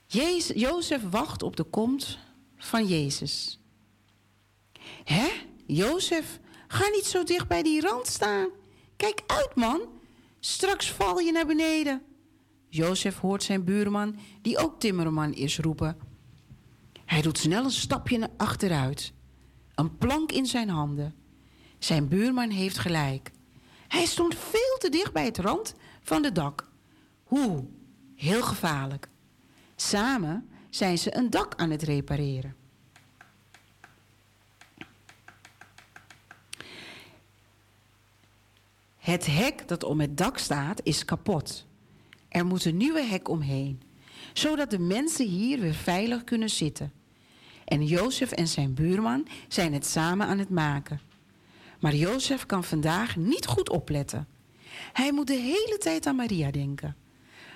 [0.06, 2.18] Jezus, Jozef wacht op de komst
[2.58, 3.60] van Jezus.
[5.04, 5.28] Hè?
[5.66, 8.48] Jozef, ga niet zo dicht bij die rand staan.
[8.96, 9.82] Kijk uit, man.
[10.40, 12.02] Straks val je naar beneden.
[12.70, 16.07] Jozef hoort zijn buurman, die ook timmerman is, roepen.
[17.08, 19.14] Hij doet snel een stapje naar achteruit.
[19.76, 21.16] Een plank in zijn handen.
[21.80, 23.32] Zijn buurman heeft gelijk.
[23.88, 26.70] Hij stond veel te dicht bij het rand van de dak.
[27.24, 27.66] Hoe?
[28.16, 29.10] Heel gevaarlijk.
[29.76, 32.56] Samen zijn ze een dak aan het repareren.
[38.98, 41.66] Het hek dat om het dak staat is kapot.
[42.30, 43.82] Er moet een nieuwe hek omheen,
[44.34, 46.97] zodat de mensen hier weer veilig kunnen zitten.
[47.68, 51.02] En Jozef en zijn buurman zijn het samen aan het maken.
[51.80, 54.28] Maar Jozef kan vandaag niet goed opletten.
[54.94, 56.96] Hij moet de hele tijd aan Maria denken.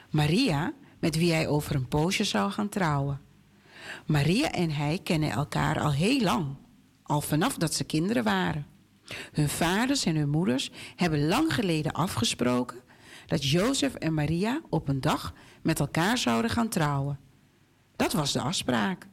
[0.09, 3.21] Maria, met wie hij over een poosje zou gaan trouwen.
[4.05, 6.55] Maria en hij kennen elkaar al heel lang,
[7.03, 8.65] al vanaf dat ze kinderen waren.
[9.31, 12.79] Hun vaders en hun moeders hebben lang geleden afgesproken
[13.25, 17.19] dat Jozef en Maria op een dag met elkaar zouden gaan trouwen.
[17.95, 19.09] Dat was de afspraak.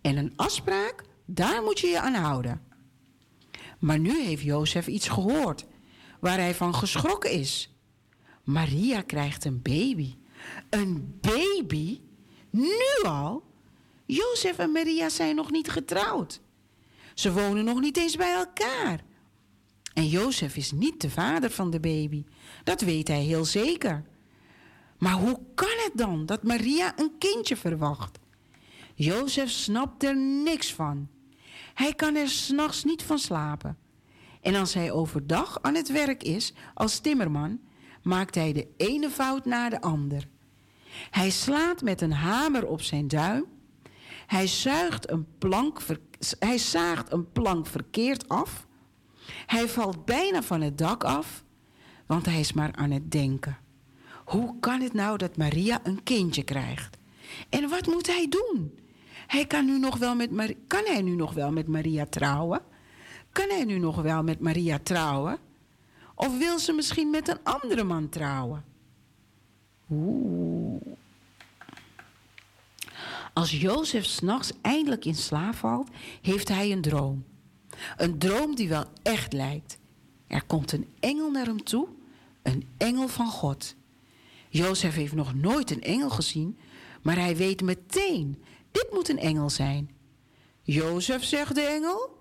[0.00, 2.62] En een afspraak, daar moet je je aan houden.
[3.78, 5.66] Maar nu heeft Jozef iets gehoord
[6.20, 7.74] waar hij van geschrokken is.
[8.44, 10.16] Maria krijgt een baby.
[10.70, 12.00] Een baby?
[12.50, 13.42] Nu al?
[14.06, 16.40] Jozef en Maria zijn nog niet getrouwd.
[17.14, 19.04] Ze wonen nog niet eens bij elkaar.
[19.94, 22.24] En Jozef is niet de vader van de baby.
[22.64, 24.04] Dat weet hij heel zeker.
[24.98, 28.19] Maar hoe kan het dan dat Maria een kindje verwacht?
[29.02, 31.08] Jozef snapt er niks van.
[31.74, 33.78] Hij kan er s'nachts niet van slapen.
[34.40, 37.60] En als hij overdag aan het werk is als timmerman,
[38.02, 40.28] maakt hij de ene fout na de ander.
[41.10, 43.44] Hij slaat met een hamer op zijn duim.
[44.26, 45.80] Hij, zuigt een plank
[46.38, 48.66] hij zaagt een plank verkeerd af.
[49.46, 51.44] Hij valt bijna van het dak af,
[52.06, 53.58] want hij is maar aan het denken.
[54.24, 56.98] Hoe kan het nou dat Maria een kindje krijgt?
[57.48, 58.78] En wat moet hij doen?
[59.30, 62.60] Hij kan, nu nog wel met Mar kan hij nu nog wel met Maria trouwen?
[63.32, 65.38] Kan hij nu nog wel met Maria trouwen?
[66.14, 68.64] Of wil ze misschien met een andere man trouwen?
[69.90, 70.82] Oeh.
[73.32, 75.88] Als Jozef s'nachts eindelijk in slaap valt,
[76.22, 77.24] heeft hij een droom.
[77.96, 79.78] Een droom die wel echt lijkt.
[80.26, 81.88] Er komt een engel naar hem toe,
[82.42, 83.74] een engel van God.
[84.48, 86.58] Jozef heeft nog nooit een engel gezien,
[87.02, 89.90] maar hij weet meteen, dit moet een engel zijn.
[90.62, 92.18] Jozef, zegt de engel,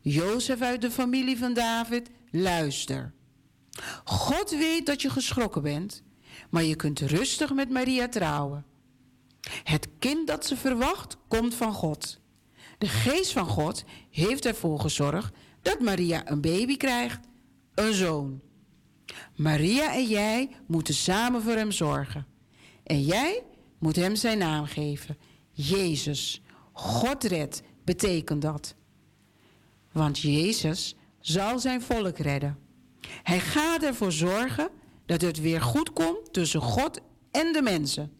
[0.00, 3.12] Jozef uit de familie van David, luister.
[4.04, 6.02] God weet dat je geschrokken bent,
[6.50, 8.64] maar je kunt rustig met Maria trouwen.
[9.64, 12.20] Het kind dat ze verwacht, komt van God.
[12.78, 17.20] De geest van God heeft ervoor gezorgd dat Maria een baby krijgt,
[17.74, 18.40] een zoon.
[19.36, 22.26] Maria en jij moeten samen voor hem zorgen.
[22.82, 23.42] En jij
[23.78, 25.16] moet hem zijn naam geven.
[25.66, 26.42] Jezus.
[26.72, 28.74] God redt betekent dat.
[29.92, 32.58] Want Jezus zal zijn volk redden.
[33.22, 34.70] Hij gaat ervoor zorgen
[35.06, 38.12] dat het weer goed komt tussen God en de mensen.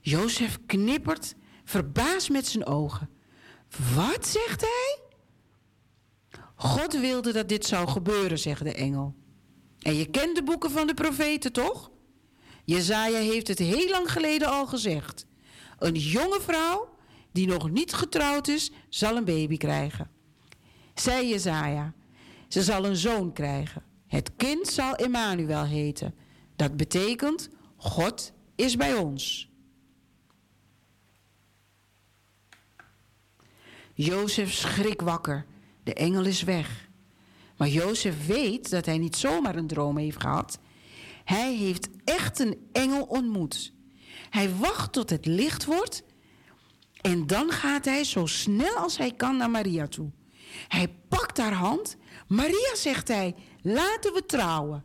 [0.00, 1.34] Jozef knippert,
[1.64, 3.10] verbaasd met zijn ogen.
[3.94, 4.98] Wat, zegt hij?
[6.54, 9.14] God wilde dat dit zou gebeuren, zegt de engel.
[9.78, 11.90] En je kent de boeken van de profeten, toch?
[12.64, 15.26] Jezaja heeft het heel lang geleden al gezegd.
[15.78, 16.96] Een jonge vrouw
[17.32, 20.10] die nog niet getrouwd is, zal een baby krijgen.
[20.94, 21.94] Zei Jezaja,
[22.48, 23.82] ze zal een zoon krijgen.
[24.06, 26.14] Het kind zal Emmanuel heten.
[26.56, 29.48] Dat betekent, God is bij ons.
[33.94, 35.46] Jozef schrik wakker.
[35.82, 36.88] De engel is weg.
[37.56, 40.58] Maar Jozef weet dat hij niet zomaar een droom heeft gehad.
[41.24, 43.72] Hij heeft echt een engel ontmoet.
[44.30, 46.02] Hij wacht tot het licht wordt
[47.00, 50.10] en dan gaat hij zo snel als hij kan naar Maria toe.
[50.68, 51.96] Hij pakt haar hand.
[52.26, 54.84] Maria, zegt hij, laten we trouwen.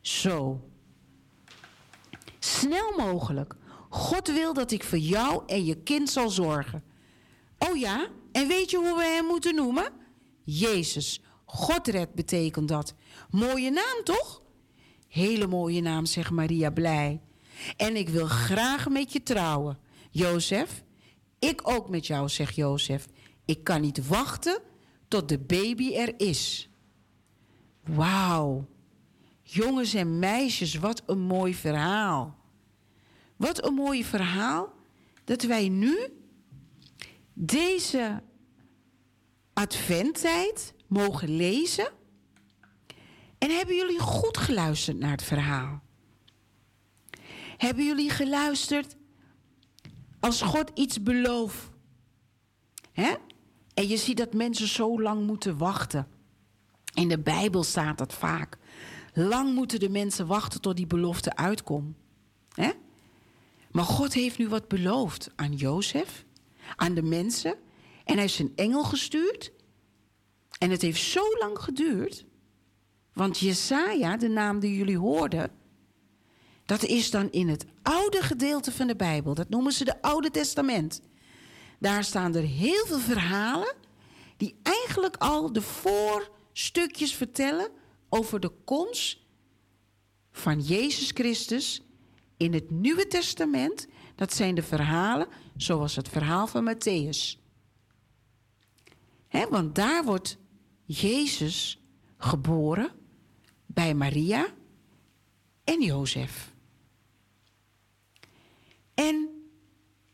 [0.00, 0.68] Zo.
[2.38, 3.54] Snel mogelijk.
[3.88, 6.84] God wil dat ik voor jou en je kind zal zorgen.
[7.58, 9.92] Oh ja, en weet je hoe we hem moeten noemen?
[10.44, 11.22] Jezus.
[11.44, 12.94] Godred betekent dat.
[13.30, 14.42] Mooie naam, toch?
[15.08, 17.20] Hele mooie naam, zegt Maria blij.
[17.76, 19.78] En ik wil graag met je trouwen.
[20.10, 20.82] Jozef,
[21.38, 23.06] ik ook met jou, zegt Jozef.
[23.44, 24.60] Ik kan niet wachten
[25.08, 26.70] tot de baby er is.
[27.84, 28.66] Wauw.
[29.42, 32.36] Jongens en meisjes, wat een mooi verhaal.
[33.36, 34.72] Wat een mooi verhaal
[35.24, 36.08] dat wij nu
[37.32, 38.22] deze
[39.52, 41.90] adventtijd mogen lezen.
[43.38, 45.81] En hebben jullie goed geluisterd naar het verhaal?
[47.62, 48.96] Hebben jullie geluisterd
[50.20, 51.70] als God iets belooft?
[52.92, 53.14] Hè?
[53.74, 56.08] En je ziet dat mensen zo lang moeten wachten.
[56.94, 58.58] In de Bijbel staat dat vaak.
[59.14, 61.96] Lang moeten de mensen wachten tot die belofte uitkomt.
[62.54, 62.70] Hè?
[63.70, 66.24] Maar God heeft nu wat beloofd aan Jozef,
[66.76, 67.52] aan de mensen.
[68.04, 69.52] En hij heeft zijn engel gestuurd.
[70.58, 72.24] En het heeft zo lang geduurd.
[73.12, 75.60] Want Jesaja, de naam die jullie hoorden,
[76.72, 79.34] dat is dan in het oude gedeelte van de Bijbel.
[79.34, 81.02] Dat noemen ze de Oude Testament.
[81.78, 83.74] Daar staan er heel veel verhalen
[84.36, 87.70] die eigenlijk al de voorstukjes vertellen
[88.08, 89.18] over de komst
[90.30, 91.82] van Jezus Christus
[92.36, 93.86] in het Nieuwe Testament.
[94.14, 97.38] Dat zijn de verhalen zoals het verhaal van Matthäus.
[99.50, 100.38] want daar wordt
[100.84, 101.82] Jezus
[102.16, 102.90] geboren
[103.66, 104.46] bij Maria
[105.64, 106.51] en Jozef.
[108.94, 109.28] En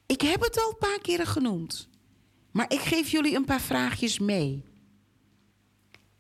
[0.06, 1.88] ik heb het al een paar keren genoemd.
[2.50, 4.64] Maar ik geef jullie een paar vraagjes mee.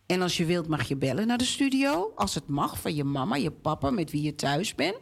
[0.06, 2.12] En als je wilt mag je bellen naar de studio.
[2.14, 4.96] Als het mag, van je mama, je papa, met wie je thuis bent.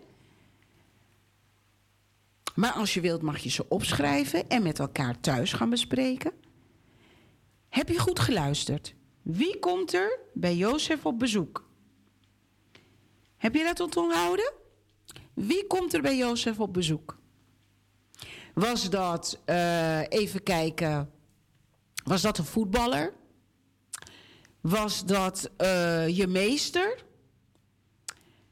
[2.54, 6.32] Maar als je wilt mag je ze opschrijven en met elkaar thuis gaan bespreken.
[7.68, 8.94] Heb je goed geluisterd?
[9.22, 11.68] Wie komt er bij Jozef op bezoek?
[13.36, 14.52] Heb je dat onthouden?
[15.34, 17.15] Wie komt er bij Jozef op bezoek?
[18.58, 21.10] Was dat, uh, even kijken,
[22.04, 23.12] was dat een voetballer?
[24.60, 27.04] Was dat uh, je meester?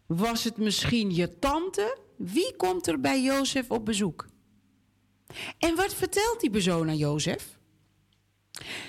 [0.06, 1.98] Was het misschien je tante?
[2.16, 4.26] Wie komt er bij Jozef op bezoek?
[5.59, 7.59] En wat vertelt die persoon aan Jozef?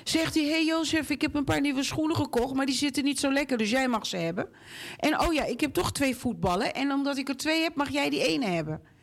[0.03, 3.03] Zegt hij, hé hey Jozef, ik heb een paar nieuwe schoenen gekocht, maar die zitten
[3.03, 4.49] niet zo lekker, dus jij mag ze hebben.
[4.97, 7.89] En oh ja, ik heb toch twee voetballen en omdat ik er twee heb, mag
[7.89, 8.93] jij die ene hebben.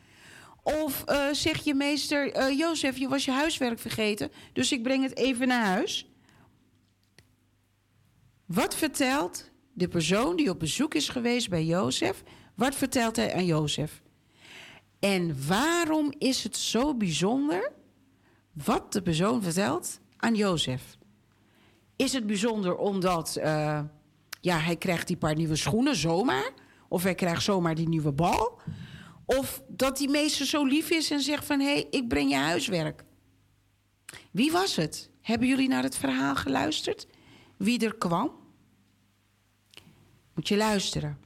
[0.63, 5.03] Of uh, zeg je meester, uh, Jozef, je was je huiswerk vergeten, dus ik breng
[5.03, 6.11] het even naar huis.
[8.45, 12.23] Wat vertelt de persoon die op bezoek is geweest bij Jozef,
[12.55, 14.01] wat vertelt hij aan Jozef?
[14.99, 17.71] En waarom is het zo bijzonder
[18.53, 20.97] wat de persoon vertelt aan Jozef?
[21.95, 23.79] Is het bijzonder omdat uh,
[24.41, 26.51] ja, hij krijgt die paar nieuwe schoenen zomaar?
[26.87, 28.59] Of hij krijgt zomaar die nieuwe bal?
[29.25, 31.59] Of dat die meester zo lief is en zegt van...
[31.59, 33.03] hé, hey, ik breng je huiswerk.
[34.31, 35.09] Wie was het?
[35.21, 37.07] Hebben jullie naar het verhaal geluisterd?
[37.57, 38.31] Wie er kwam?
[40.33, 41.17] Moet je luisteren.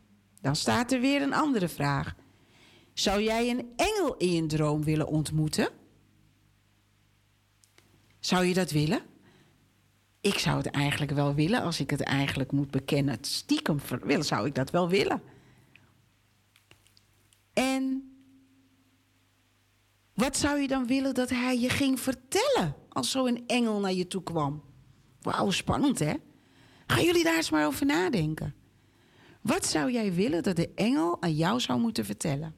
[0.41, 2.15] Dan staat er weer een andere vraag.
[2.93, 5.69] Zou jij een engel in je droom willen ontmoeten?
[8.19, 9.01] Zou je dat willen?
[10.21, 13.17] Ik zou het eigenlijk wel willen, als ik het eigenlijk moet bekennen.
[13.21, 13.79] Stiekem
[14.19, 15.21] zou ik dat wel willen.
[17.57, 18.11] En
[20.13, 24.07] wat zou je dan willen dat hij je ging vertellen als zo'n engel naar je
[24.07, 24.63] toe kwam?
[25.21, 26.13] Wauw, spannend hè?
[26.87, 28.55] Gaan jullie daar eens maar over nadenken.
[29.41, 32.55] Wat zou jij willen dat de engel aan jou zou moeten vertellen?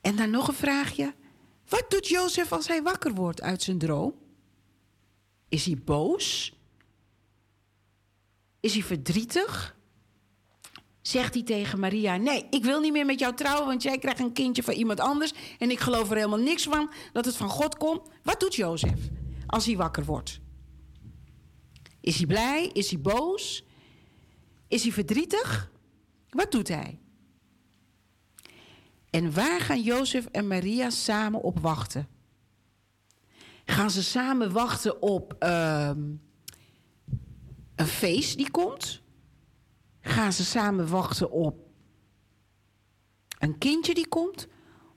[0.00, 1.14] En dan nog een vraagje.
[1.68, 4.14] Wat doet Jozef als hij wakker wordt uit zijn droom?
[5.48, 6.54] Is hij boos?
[8.60, 9.78] Is hij verdrietig?
[11.02, 14.20] Zegt hij tegen Maria: Nee, ik wil niet meer met jou trouwen, want jij krijgt
[14.20, 15.32] een kindje van iemand anders.
[15.58, 18.08] En ik geloof er helemaal niks van dat het van God komt.
[18.22, 18.98] Wat doet Jozef
[19.46, 20.40] als hij wakker wordt?
[22.00, 22.70] Is hij blij?
[22.72, 23.64] Is hij boos?
[24.68, 25.70] Is hij verdrietig?
[26.30, 26.98] Wat doet hij?
[29.10, 32.08] En waar gaan Jozef en Maria samen op wachten?
[33.64, 35.90] Gaan ze samen wachten op uh,
[37.74, 39.02] een feest die komt?
[40.00, 41.68] Gaan ze samen wachten op
[43.38, 44.48] een kindje die komt?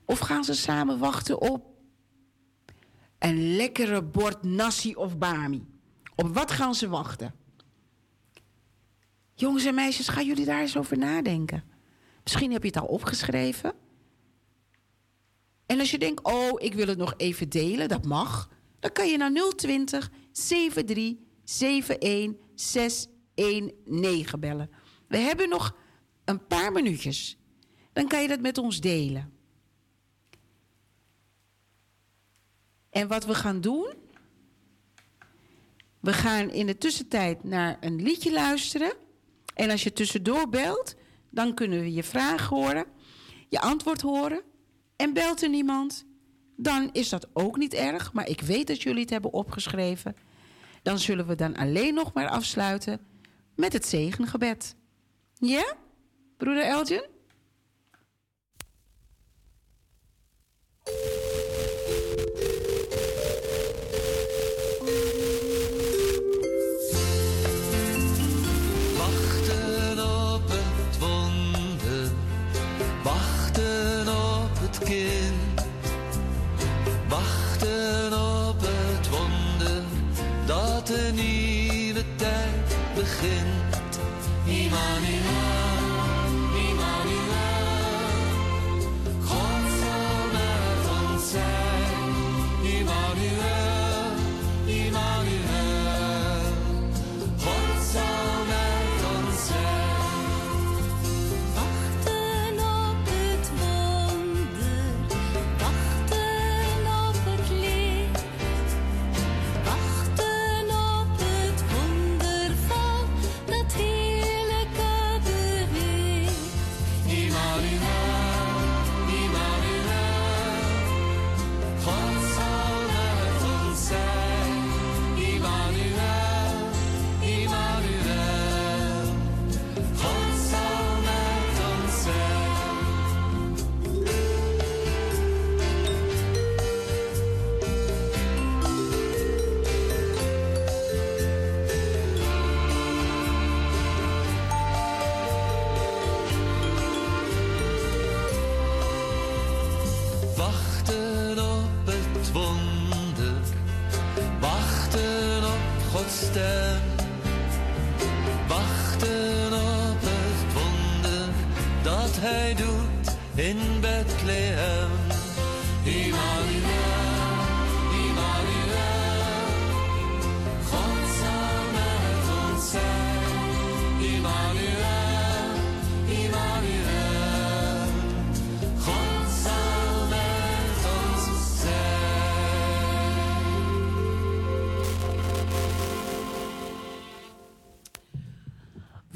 [0.06, 1.66] Of gaan ze samen wachten op
[3.20, 5.66] een lekkere bord nasi of bami?
[6.16, 7.34] Op wat gaan ze wachten?
[9.34, 11.64] Jongens en meisjes, gaan jullie daar eens over nadenken?
[12.24, 13.74] Misschien heb je het al opgeschreven.
[15.66, 18.50] En als je denkt, oh, ik wil het nog even delen, dat mag.
[18.80, 24.70] Dan kan je naar 020 73 71 619 bellen.
[25.14, 25.76] We hebben nog
[26.26, 27.38] een paar minuutjes.
[27.92, 29.34] Dan kan je dat met ons delen.
[32.90, 33.94] En wat we gaan doen.
[36.00, 38.94] We gaan in de tussentijd naar een liedje luisteren.
[39.54, 40.96] En als je tussendoor belt,
[41.30, 42.86] dan kunnen we je vraag horen,
[43.50, 44.42] je antwoord horen.
[44.96, 46.06] En belt er niemand,
[46.56, 48.14] dan is dat ook niet erg.
[48.14, 50.16] Maar ik weet dat jullie het hebben opgeschreven.
[50.82, 53.00] Dan zullen we dan alleen nog maar afsluiten
[53.56, 54.76] met het zegengebed.
[55.44, 55.64] Ja,
[56.40, 57.02] broeder Elgin?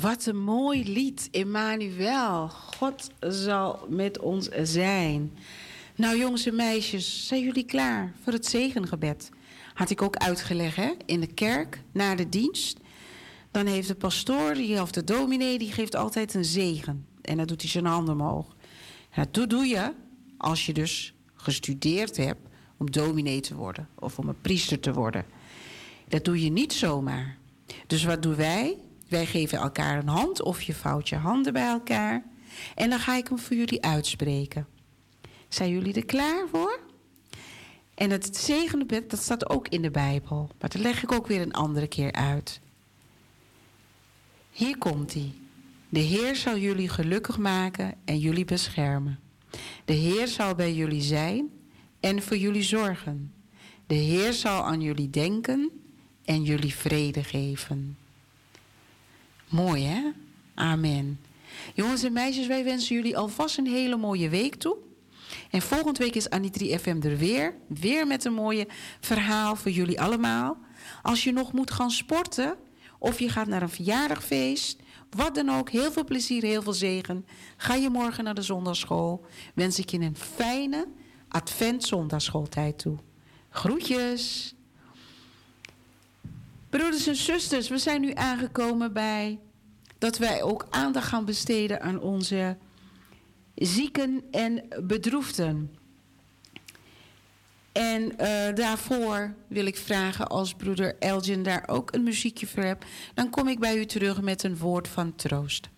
[0.08, 2.48] Wat een mooi lied, Emmanuel.
[2.50, 5.38] God zal met ons zijn.
[5.96, 9.30] Nou, jongens en meisjes, zijn jullie klaar voor het zegengebed?
[9.74, 10.92] Had ik ook uitgelegd hè?
[11.06, 12.80] in de kerk, na de dienst.
[13.52, 17.06] Dan heeft de pastoor of de dominee, die geeft altijd een zegen.
[17.22, 18.56] En dan doet hij zijn handen omhoog.
[19.32, 19.94] Dat doe je
[20.38, 22.48] als je dus gestudeerd hebt
[22.78, 23.90] om dominee te worden.
[23.96, 25.26] Of om een priester te worden.
[26.08, 27.38] Dat doe je niet zomaar.
[27.88, 28.78] Dus wat doen wij?
[29.10, 32.24] Wij geven elkaar een hand of je vouwt je handen bij elkaar.
[32.76, 34.68] En dan ga ik hem voor jullie uitspreken.
[35.48, 36.80] Zijn jullie er klaar voor?
[37.94, 40.50] En het zegengebed, dat staat ook in de Bijbel.
[40.60, 42.60] Maar dat leg ik ook weer een andere keer uit.
[44.52, 45.34] Hier komt hij.
[45.90, 49.20] De Heer zal jullie gelukkig maken en jullie beschermen.
[49.86, 51.50] De Heer zal bij jullie zijn
[52.00, 53.34] en voor jullie zorgen.
[53.88, 55.72] De Heer zal aan jullie denken
[56.26, 57.98] en jullie vrede geven.
[59.48, 60.12] Mooi hè?
[60.56, 61.20] Amen.
[61.74, 64.78] Jongens en meisjes, wij wensen jullie alvast een hele mooie week toe.
[65.52, 67.56] En volgende week is Anitri FM er weer.
[67.68, 68.68] Weer met een mooie
[69.00, 70.58] verhaal voor jullie allemaal.
[71.02, 72.56] Als je nog moet gaan sporten
[73.00, 74.80] of je gaat naar een verjaardagfeest,
[75.10, 77.26] wat dan ook, heel veel plezier, heel veel zegen.
[77.58, 80.88] Ga je morgen naar de zondagschool, wens ik je een fijne
[81.28, 82.98] advent zondagschooltijd toe.
[83.50, 84.56] Groetjes!
[86.78, 89.40] Broeders en zusters, we zijn nu aangekomen bij
[89.98, 92.58] dat wij ook aandacht gaan besteden aan onze
[93.56, 95.76] zieken en bedroefden.
[97.72, 102.86] En uh, daarvoor wil ik vragen als broeder Elgin daar ook een muziekje voor hebt,
[103.14, 105.70] dan kom ik bij u terug met een woord van troost.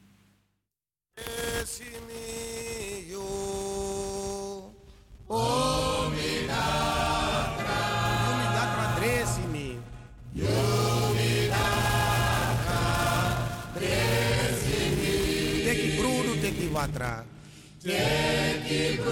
[16.80, 17.26] Watra.
[17.84, 19.04] Teki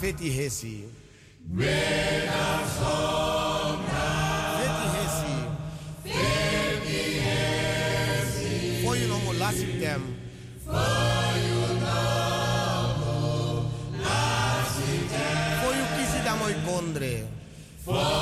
[0.00, 0.84] feti hesi.
[1.56, 5.36] Wedan zondar feti hesi.
[8.84, 10.02] For you no more lasting them.
[10.64, 10.72] For
[11.38, 11.58] you
[16.66, 17.26] kondre.
[17.84, 18.17] For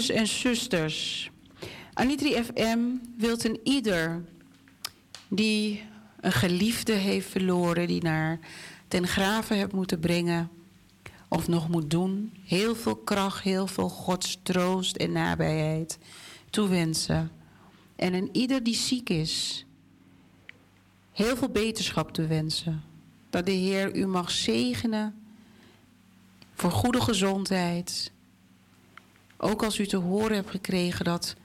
[0.00, 1.30] Broeders en zusters,
[1.92, 2.78] Anitri FM
[3.16, 4.24] wilt een ieder
[5.28, 5.84] die
[6.20, 8.38] een geliefde heeft verloren, die naar
[8.88, 10.50] ten graven hebt moeten brengen
[11.28, 15.98] of nog moet doen, heel veel kracht, heel veel Gods troost en nabijheid
[16.50, 17.30] toewensen.
[17.96, 19.66] En een ieder die ziek is,
[21.12, 22.82] heel veel beterschap te wensen.
[23.30, 25.14] Dat de Heer u mag zegenen
[26.54, 28.12] voor goede gezondheid.
[29.42, 31.36] Ook als u te horen hebt gekregen dat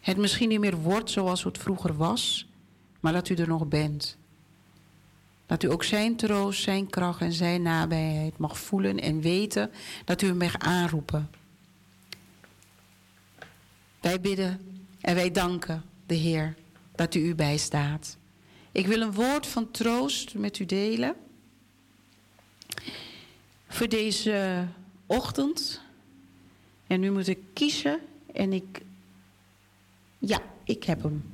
[0.00, 2.46] het misschien niet meer wordt zoals het vroeger was,
[3.00, 4.16] maar dat u er nog bent.
[5.46, 9.70] Dat u ook zijn troost, zijn kracht en zijn nabijheid mag voelen en weten
[10.04, 11.30] dat u hem mag aanroepen.
[14.00, 14.60] Wij bidden
[15.00, 16.54] en wij danken de Heer
[16.94, 18.16] dat u u bijstaat.
[18.72, 21.14] Ik wil een woord van troost met u delen.
[23.68, 24.66] Voor deze
[25.06, 25.84] ochtend.
[26.86, 28.00] En nu moet ik kiezen
[28.32, 28.80] en ik.
[30.18, 31.24] Ja, ik heb hem.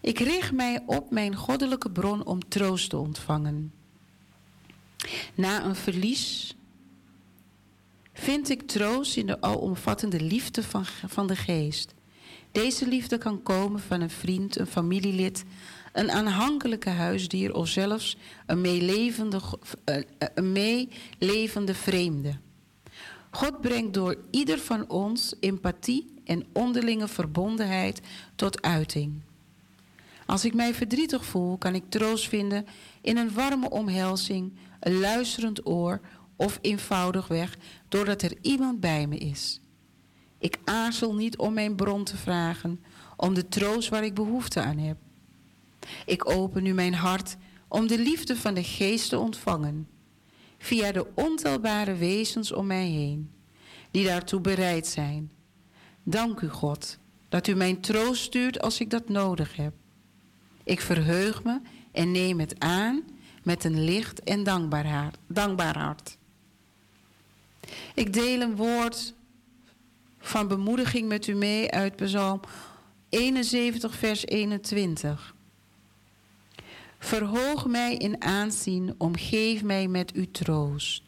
[0.00, 3.72] Ik richt mij op mijn goddelijke bron om troost te ontvangen.
[5.34, 6.54] Na een verlies
[8.12, 11.94] vind ik troost in de alomvattende liefde van, van de geest.
[12.52, 15.44] Deze liefde kan komen van een vriend, een familielid,
[15.92, 18.16] een aanhankelijke huisdier of zelfs
[18.46, 19.40] een meelevende,
[19.84, 20.02] eh,
[20.34, 22.38] een meelevende vreemde.
[23.30, 28.00] God brengt door ieder van ons empathie en onderlinge verbondenheid
[28.34, 29.20] tot uiting.
[30.26, 32.66] Als ik mij verdrietig voel, kan ik troost vinden
[33.00, 36.00] in een warme omhelzing, een luisterend oor
[36.36, 37.58] of eenvoudigweg
[37.88, 39.60] doordat er iemand bij me is.
[40.38, 42.84] Ik aarzel niet om mijn bron te vragen,
[43.16, 44.96] om de troost waar ik behoefte aan heb.
[46.06, 47.36] Ik open nu mijn hart
[47.68, 49.88] om de liefde van de geest te ontvangen,
[50.62, 53.30] via de ontelbare wezens om mij heen,
[53.90, 55.30] die daartoe bereid zijn.
[56.02, 59.72] Dank u, God, dat u mijn troost stuurt als ik dat nodig heb.
[60.64, 61.60] Ik verheug me
[61.92, 63.02] en neem het aan
[63.42, 66.16] met een licht en dankbaar dankbaar hart.
[67.94, 69.14] Ik deel een woord
[70.18, 72.40] van bemoediging met u mee uit Psalm
[73.08, 75.34] 71, vers 21.
[77.02, 81.02] Verhoog mij in aanzien, omgeef mij met uw troost.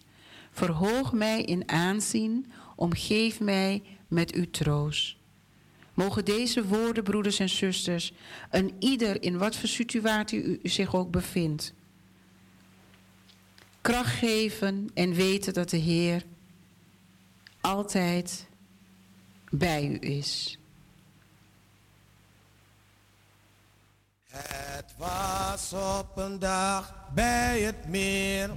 [0.50, 5.16] Verhoog mij in aanzien, omgeef mij met uw troost.
[5.94, 8.12] Mogen deze woorden, broeders en zusters,
[8.50, 11.74] een ieder in wat voor situatie u zich ook bevindt,
[13.80, 16.24] kracht geven en weten dat de Heer
[17.60, 18.46] altijd
[19.50, 20.58] bij u is.
[24.32, 28.50] Het was op een dag bij het meer.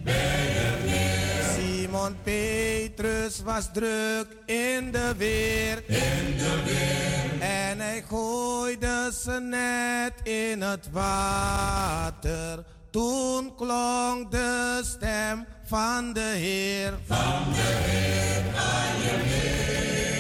[1.56, 5.84] Simon Petrus was druk in de weer.
[5.88, 7.42] In de weer.
[7.42, 12.64] En hij gooide ze net in het water.
[12.92, 16.94] Toen klonk de stem van de Heer.
[17.06, 20.15] Van de Heer, aan je mee,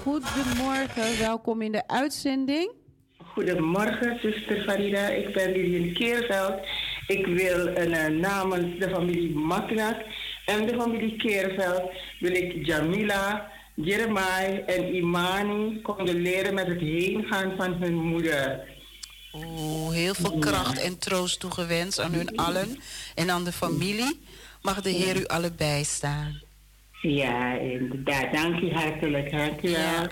[0.08, 2.70] Goedemorgen, welkom in de uitzending.
[3.16, 5.08] Goedemorgen, zuster Farida.
[5.08, 6.60] Ik ben Lilian Keerveld.
[7.06, 9.96] Ik wil uh, namens de familie Maknak
[10.46, 11.90] en de familie Keerveld
[12.20, 18.76] wil ik Jamila, Jeremiah en Imani condoleren met het heengaan van hun moeder.
[19.34, 22.80] Oeh, heel veel kracht en troost toegewenst aan hun allen
[23.14, 24.20] en aan de familie.
[24.62, 26.47] Mag de Heer u allebei staan.
[27.00, 28.32] Ja, inderdaad.
[28.32, 29.30] Dank u hartelijk.
[29.30, 30.04] Dank u wel.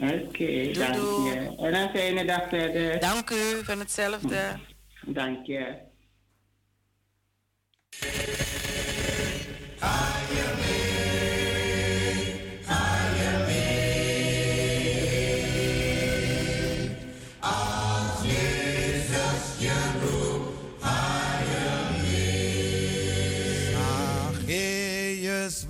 [0.00, 1.54] Oké, dank je.
[1.58, 3.00] En een fijne dag verder.
[3.00, 4.56] Dank u van hetzelfde.
[5.06, 5.90] Dank je.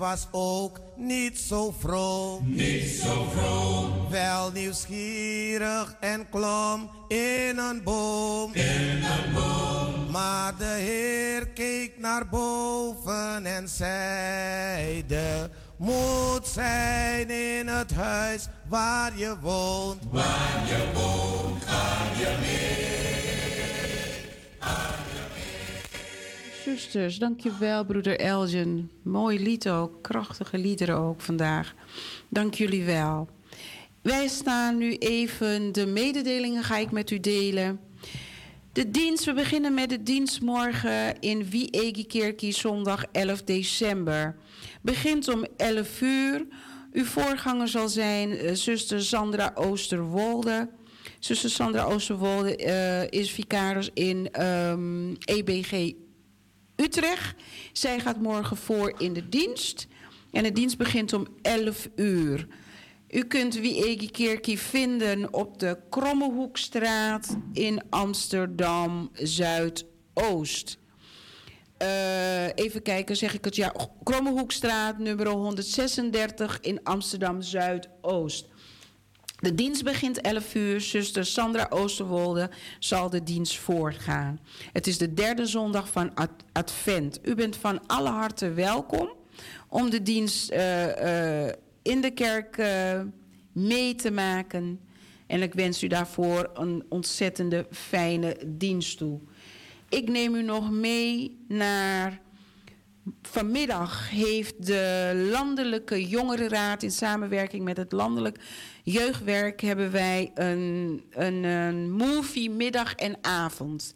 [0.02, 2.54] Was ook niet zo vroom.
[2.54, 8.54] niet zo vroom Wel nieuwsgierig en klom in een boom.
[8.54, 10.10] in een boom.
[10.10, 19.36] Maar de Heer keek naar boven en zeide: Moet zijn in het huis waar je
[19.40, 20.02] woont.
[20.10, 23.21] Waar je woont, ga je mee.
[26.64, 28.90] Zusters, dankjewel broeder Elgin.
[29.02, 31.74] Mooi lied ook, krachtige liederen ook vandaag.
[32.28, 33.28] Dank jullie wel.
[34.02, 37.80] Wij staan nu even, de mededelingen ga ik met u delen.
[38.72, 44.36] De dienst, we beginnen met de dienst morgen in Wiegekerkie, zondag 11 december.
[44.82, 46.46] Begint om 11 uur.
[46.92, 50.68] Uw voorganger zal zijn eh, zuster Sandra Oosterwolde.
[51.18, 55.92] Zuster Sandra Oosterwolde eh, is vicaris in ehm, EBG
[56.82, 57.34] Utrecht.
[57.72, 59.86] Zij gaat morgen voor in de dienst.
[60.30, 62.46] En de dienst begint om 11 uur.
[63.10, 70.78] U kunt Wiegi Kerkie vinden op de Krommehoekstraat in Amsterdam Zuidoost.
[71.82, 73.74] uh, even kijken, zeg ik het ja.
[74.02, 78.51] Krommehoekstraat, nummer 136 in Amsterdam Zuidoost.
[79.42, 80.80] De dienst begint 11 uur.
[80.80, 84.40] Zuster Sandra Oosterwolde zal de dienst voorgaan.
[84.72, 86.12] Het is de derde zondag van
[86.52, 87.18] Advent.
[87.22, 89.12] U bent van alle harte welkom
[89.68, 91.46] om de dienst uh, uh,
[91.82, 93.00] in de kerk uh,
[93.52, 94.80] mee te maken.
[95.26, 99.20] En ik wens u daarvoor een ontzettende fijne dienst toe.
[99.88, 102.20] Ik neem u nog mee naar.
[103.22, 108.38] Vanmiddag heeft de Landelijke Jongerenraad in samenwerking met het Landelijk
[108.82, 113.94] Jeugdwerk hebben wij een, een, een movie middag en avond.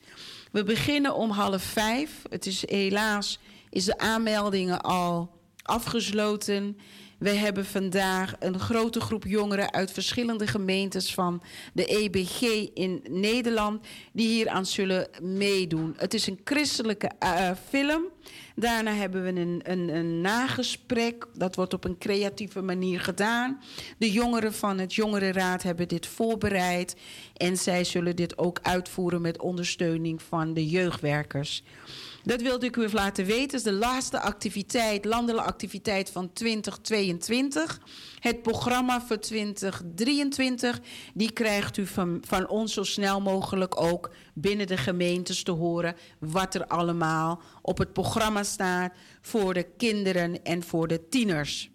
[0.53, 2.23] We beginnen om half vijf.
[2.29, 3.39] Het is helaas
[3.71, 5.31] is de aanmeldingen al
[5.63, 6.79] afgesloten.
[7.19, 11.43] We hebben vandaag een grote groep jongeren uit verschillende gemeentes van
[11.73, 12.41] de EBG
[12.75, 15.95] in Nederland die hier aan zullen meedoen.
[15.97, 18.03] Het is een christelijke uh, film.
[18.59, 21.27] Daarna hebben we een, een, een, nagesprek.
[21.35, 23.61] Dat wordt op een creatieve manier gedaan.
[23.99, 26.97] De jongeren van het Jongerenraad hebben dit voorbereid.
[27.37, 31.63] En zij zullen dit ook uitvoeren met ondersteuning van de jeugdwerkers.
[32.27, 33.43] Dat wilde ik u even laten weten.
[33.43, 37.81] Het is de laatste activiteit, landelijke activiteit van 2022.
[38.19, 40.81] Het programma voor 2023,
[41.15, 45.97] die krijgt u van, van ons zo snel mogelijk ook binnen de gemeentes te horen
[46.19, 51.71] wat er allemaal op het programma staat voor de kinderen en voor de tieners.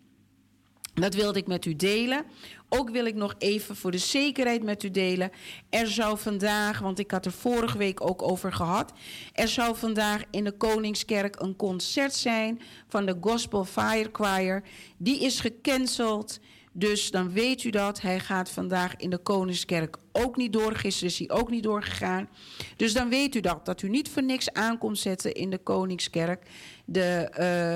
[0.93, 2.25] Dat wilde ik met u delen.
[2.69, 5.31] Ook wil ik nog even voor de zekerheid met u delen.
[5.69, 8.93] Er zou vandaag, want ik had er vorige week ook over gehad.
[9.33, 14.63] Er zou vandaag in de Koningskerk een concert zijn van de Gospel Fire Choir.
[14.97, 16.39] Die is gecanceld.
[16.71, 18.01] Dus dan weet u dat.
[18.01, 20.75] Hij gaat vandaag in de Koningskerk ook niet door.
[20.75, 22.29] Gisteren is hij ook niet doorgegaan.
[22.75, 23.65] Dus dan weet u dat.
[23.65, 26.45] Dat u niet voor niks aankomt zetten in de Koningskerk.
[26.85, 27.27] De,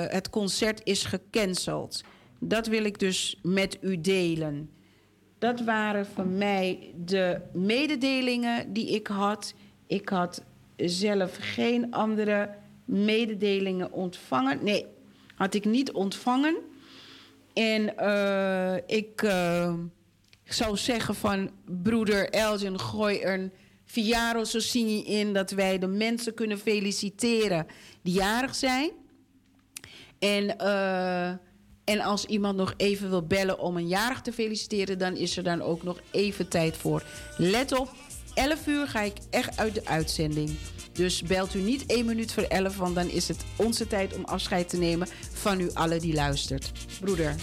[0.08, 2.04] uh, het concert is gecanceld.
[2.48, 4.70] Dat wil ik dus met u delen.
[5.38, 9.54] Dat waren van mij de mededelingen die ik had.
[9.88, 10.44] Ik had
[10.76, 12.50] zelf geen andere
[12.86, 14.64] mededelingen ontvangen.
[14.64, 14.86] Nee,
[15.36, 16.56] had ik niet ontvangen.
[17.54, 19.74] En uh, ik uh,
[20.44, 23.52] zou zeggen van broeder Elgin, gooi een
[24.42, 25.34] Socini in...
[25.34, 27.66] dat wij de mensen kunnen feliciteren
[28.02, 28.92] die jarig zijn.
[30.20, 30.56] En...
[30.62, 31.34] Uh,
[31.86, 35.44] en als iemand nog even wil bellen om een jarig te feliciteren, dan is er
[35.44, 37.04] dan ook nog even tijd voor.
[37.38, 37.90] Let op,
[38.34, 40.58] 11 uur ga ik echt uit de uitzending.
[40.92, 44.24] Dus belt u niet 1 minuut voor 11, want dan is het onze tijd om
[44.24, 46.72] afscheid te nemen van u allen die luistert.
[47.00, 47.36] Broeder.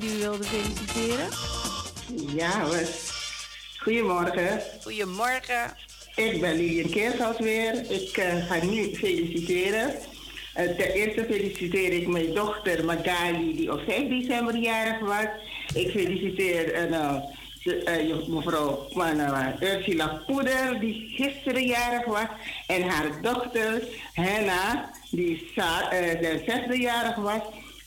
[0.00, 1.28] Die u wilde feliciteren?
[2.36, 2.86] Ja hoor.
[3.78, 4.62] Goedemorgen.
[4.82, 5.76] Goedemorgen.
[6.16, 7.90] Ik ben Lilian Keershout weer.
[7.90, 9.90] Ik uh, ga nu feliciteren.
[9.90, 15.26] Uh, ten eerste feliciteer ik mijn dochter Magali, die op 5 december jarig was.
[15.74, 17.16] Ik feliciteer uh,
[18.28, 18.88] mevrouw
[19.60, 22.28] Ursula Poeder, die gisteren jarig was.
[22.66, 23.82] En haar dochter
[24.12, 25.50] Henna, die
[26.20, 27.42] de zesde jarig was.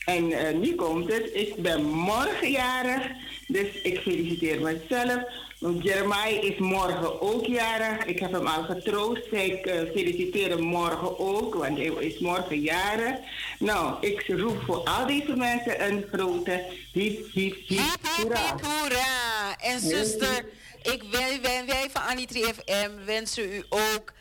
[0.06, 1.30] En uh, nu komt het.
[1.34, 3.07] Ik ben morgenjarig.
[3.48, 5.23] Dus ik feliciteer mezelf.
[5.60, 8.06] Want Jeremiah is morgen ook jarig.
[8.06, 9.32] Ik heb hem al getroost.
[9.32, 11.56] Ik uh, feliciteer hem morgen ook.
[11.56, 13.15] Want hij is morgen jarig.
[13.60, 16.64] Nou, ik roep voor al deze mensen een grote
[16.94, 18.56] hiep, hiep, hiep, hoera.
[18.61, 19.57] hoera.
[19.57, 20.45] En zuster,
[20.84, 24.14] ik, wij, wij, wij van Anitri FM wensen u ook...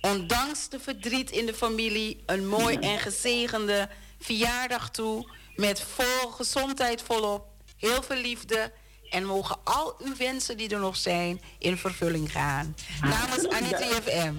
[0.00, 2.22] ondanks de verdriet in de familie...
[2.26, 3.88] een mooi en gezegende
[4.22, 7.46] verjaardag toe met vol gezondheid volop.
[7.76, 8.72] heel veel liefde.
[9.10, 12.76] En mogen al uw wensen die er nog zijn in vervulling gaan.
[13.00, 14.34] Namens Anita FM.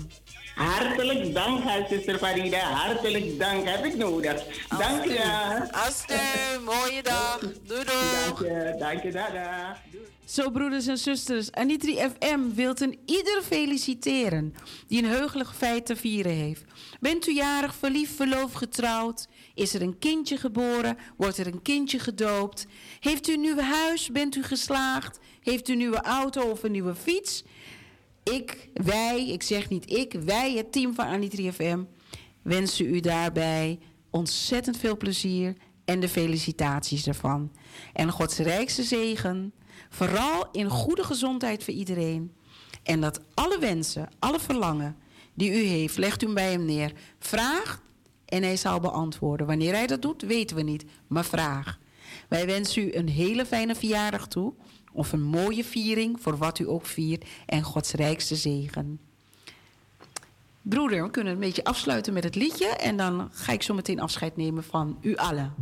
[0.55, 2.59] Hartelijk dank, zuster Farida.
[2.59, 4.43] Hartelijk dank, heb ik nodig.
[4.69, 5.67] Dank je.
[5.71, 7.39] Aster, mooie dag.
[7.39, 7.85] Doei doei.
[8.25, 9.81] Dank je, dank je, dada.
[10.25, 14.55] Zo, broeders en zusters, Anitri FM wilt een ieder feliciteren
[14.87, 16.63] die een heugelijk feit te vieren heeft.
[16.99, 19.27] Bent u jarig, verliefd, verloofd, getrouwd?
[19.53, 20.97] Is er een kindje geboren?
[21.17, 22.65] Wordt er een kindje gedoopt?
[22.99, 24.11] Heeft u een nieuw huis?
[24.11, 25.19] Bent u geslaagd?
[25.41, 27.43] Heeft u een nieuwe auto of een nieuwe fiets?
[28.23, 31.83] Ik, wij, ik zeg niet ik, wij, het team van Anitri FM,
[32.41, 35.55] wensen u daarbij ontzettend veel plezier
[35.85, 37.51] en de felicitaties ervan.
[37.93, 39.53] En Gods rijkste zegen,
[39.89, 42.33] vooral in goede gezondheid voor iedereen.
[42.83, 44.97] En dat alle wensen, alle verlangen
[45.33, 46.93] die u heeft, legt u bij hem neer.
[47.19, 47.81] Vraag
[48.33, 49.47] en hij zal beantwoorden.
[49.47, 51.79] Wanneer hij dat doet, weten we niet, maar vraag.
[52.27, 54.53] Wij wensen u een hele fijne verjaardag toe.
[54.91, 57.25] Of een mooie viering voor wat u ook viert.
[57.45, 58.99] En Gods rijkste zegen.
[60.61, 62.67] Broeder, we kunnen een beetje afsluiten met het liedje.
[62.67, 65.53] En dan ga ik zo meteen afscheid nemen van u allen.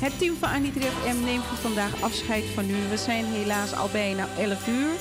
[0.00, 2.88] Het team van Anita FM neemt vandaag afscheid van u.
[2.90, 4.94] We zijn helaas al bijna 11 uur,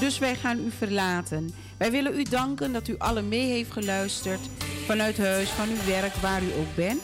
[0.00, 1.54] dus wij gaan u verlaten.
[1.78, 4.40] Wij willen u danken dat u alle mee heeft geluisterd
[4.86, 7.00] vanuit huis, van uw werk, waar u ook bent.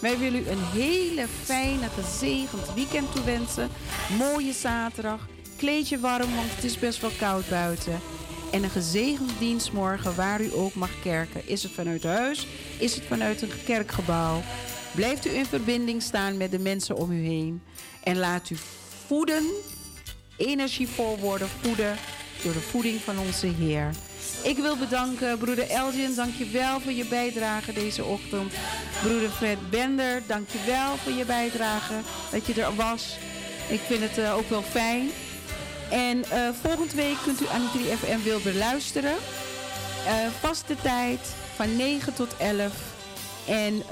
[0.00, 3.68] Wij willen u een hele fijne, gezegend weekend toewensen.
[4.18, 5.28] Mooie zaterdag.
[5.56, 8.00] Kleed je warm, want het is best wel koud buiten.
[8.52, 11.48] En een gezegend dienstmorgen waar u ook mag kerken.
[11.48, 12.46] Is het vanuit huis?
[12.78, 14.42] Is het vanuit een kerkgebouw?
[14.94, 17.62] Blijft u in verbinding staan met de mensen om u heen.
[18.02, 18.56] En laat u
[19.06, 19.44] voeden,
[20.36, 21.96] energievol worden, voeden
[22.42, 23.90] door de voeding van onze Heer.
[24.42, 28.52] Ik wil bedanken broeder Elgin, dankjewel voor je bijdrage deze ochtend.
[29.02, 31.94] Broeder Fred Bender, dankjewel voor je bijdrage,
[32.30, 33.16] dat je er was.
[33.68, 35.10] Ik vind het uh, ook wel fijn.
[35.90, 39.14] En uh, volgende week kunt u aan 3FM Wilder luisteren.
[40.06, 41.20] Uh, vaste tijd
[41.54, 42.91] van 9 tot 11.
[43.46, 43.82] En uh,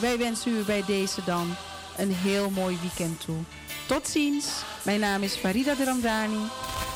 [0.00, 1.54] wij wensen u bij deze dan
[1.96, 3.36] een heel mooi weekend toe.
[3.86, 4.46] Tot ziens.
[4.82, 6.42] Mijn naam is Farida de Ramdani.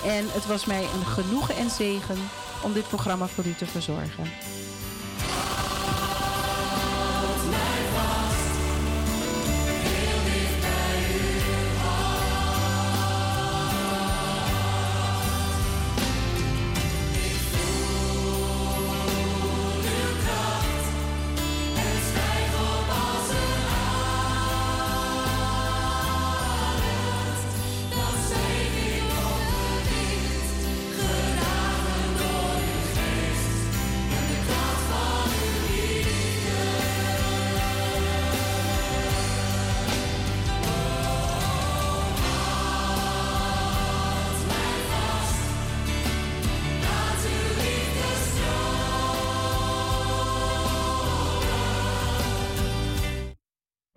[0.07, 2.19] En het was mij een genoegen en zegen
[2.63, 4.25] om dit programma voor u te verzorgen.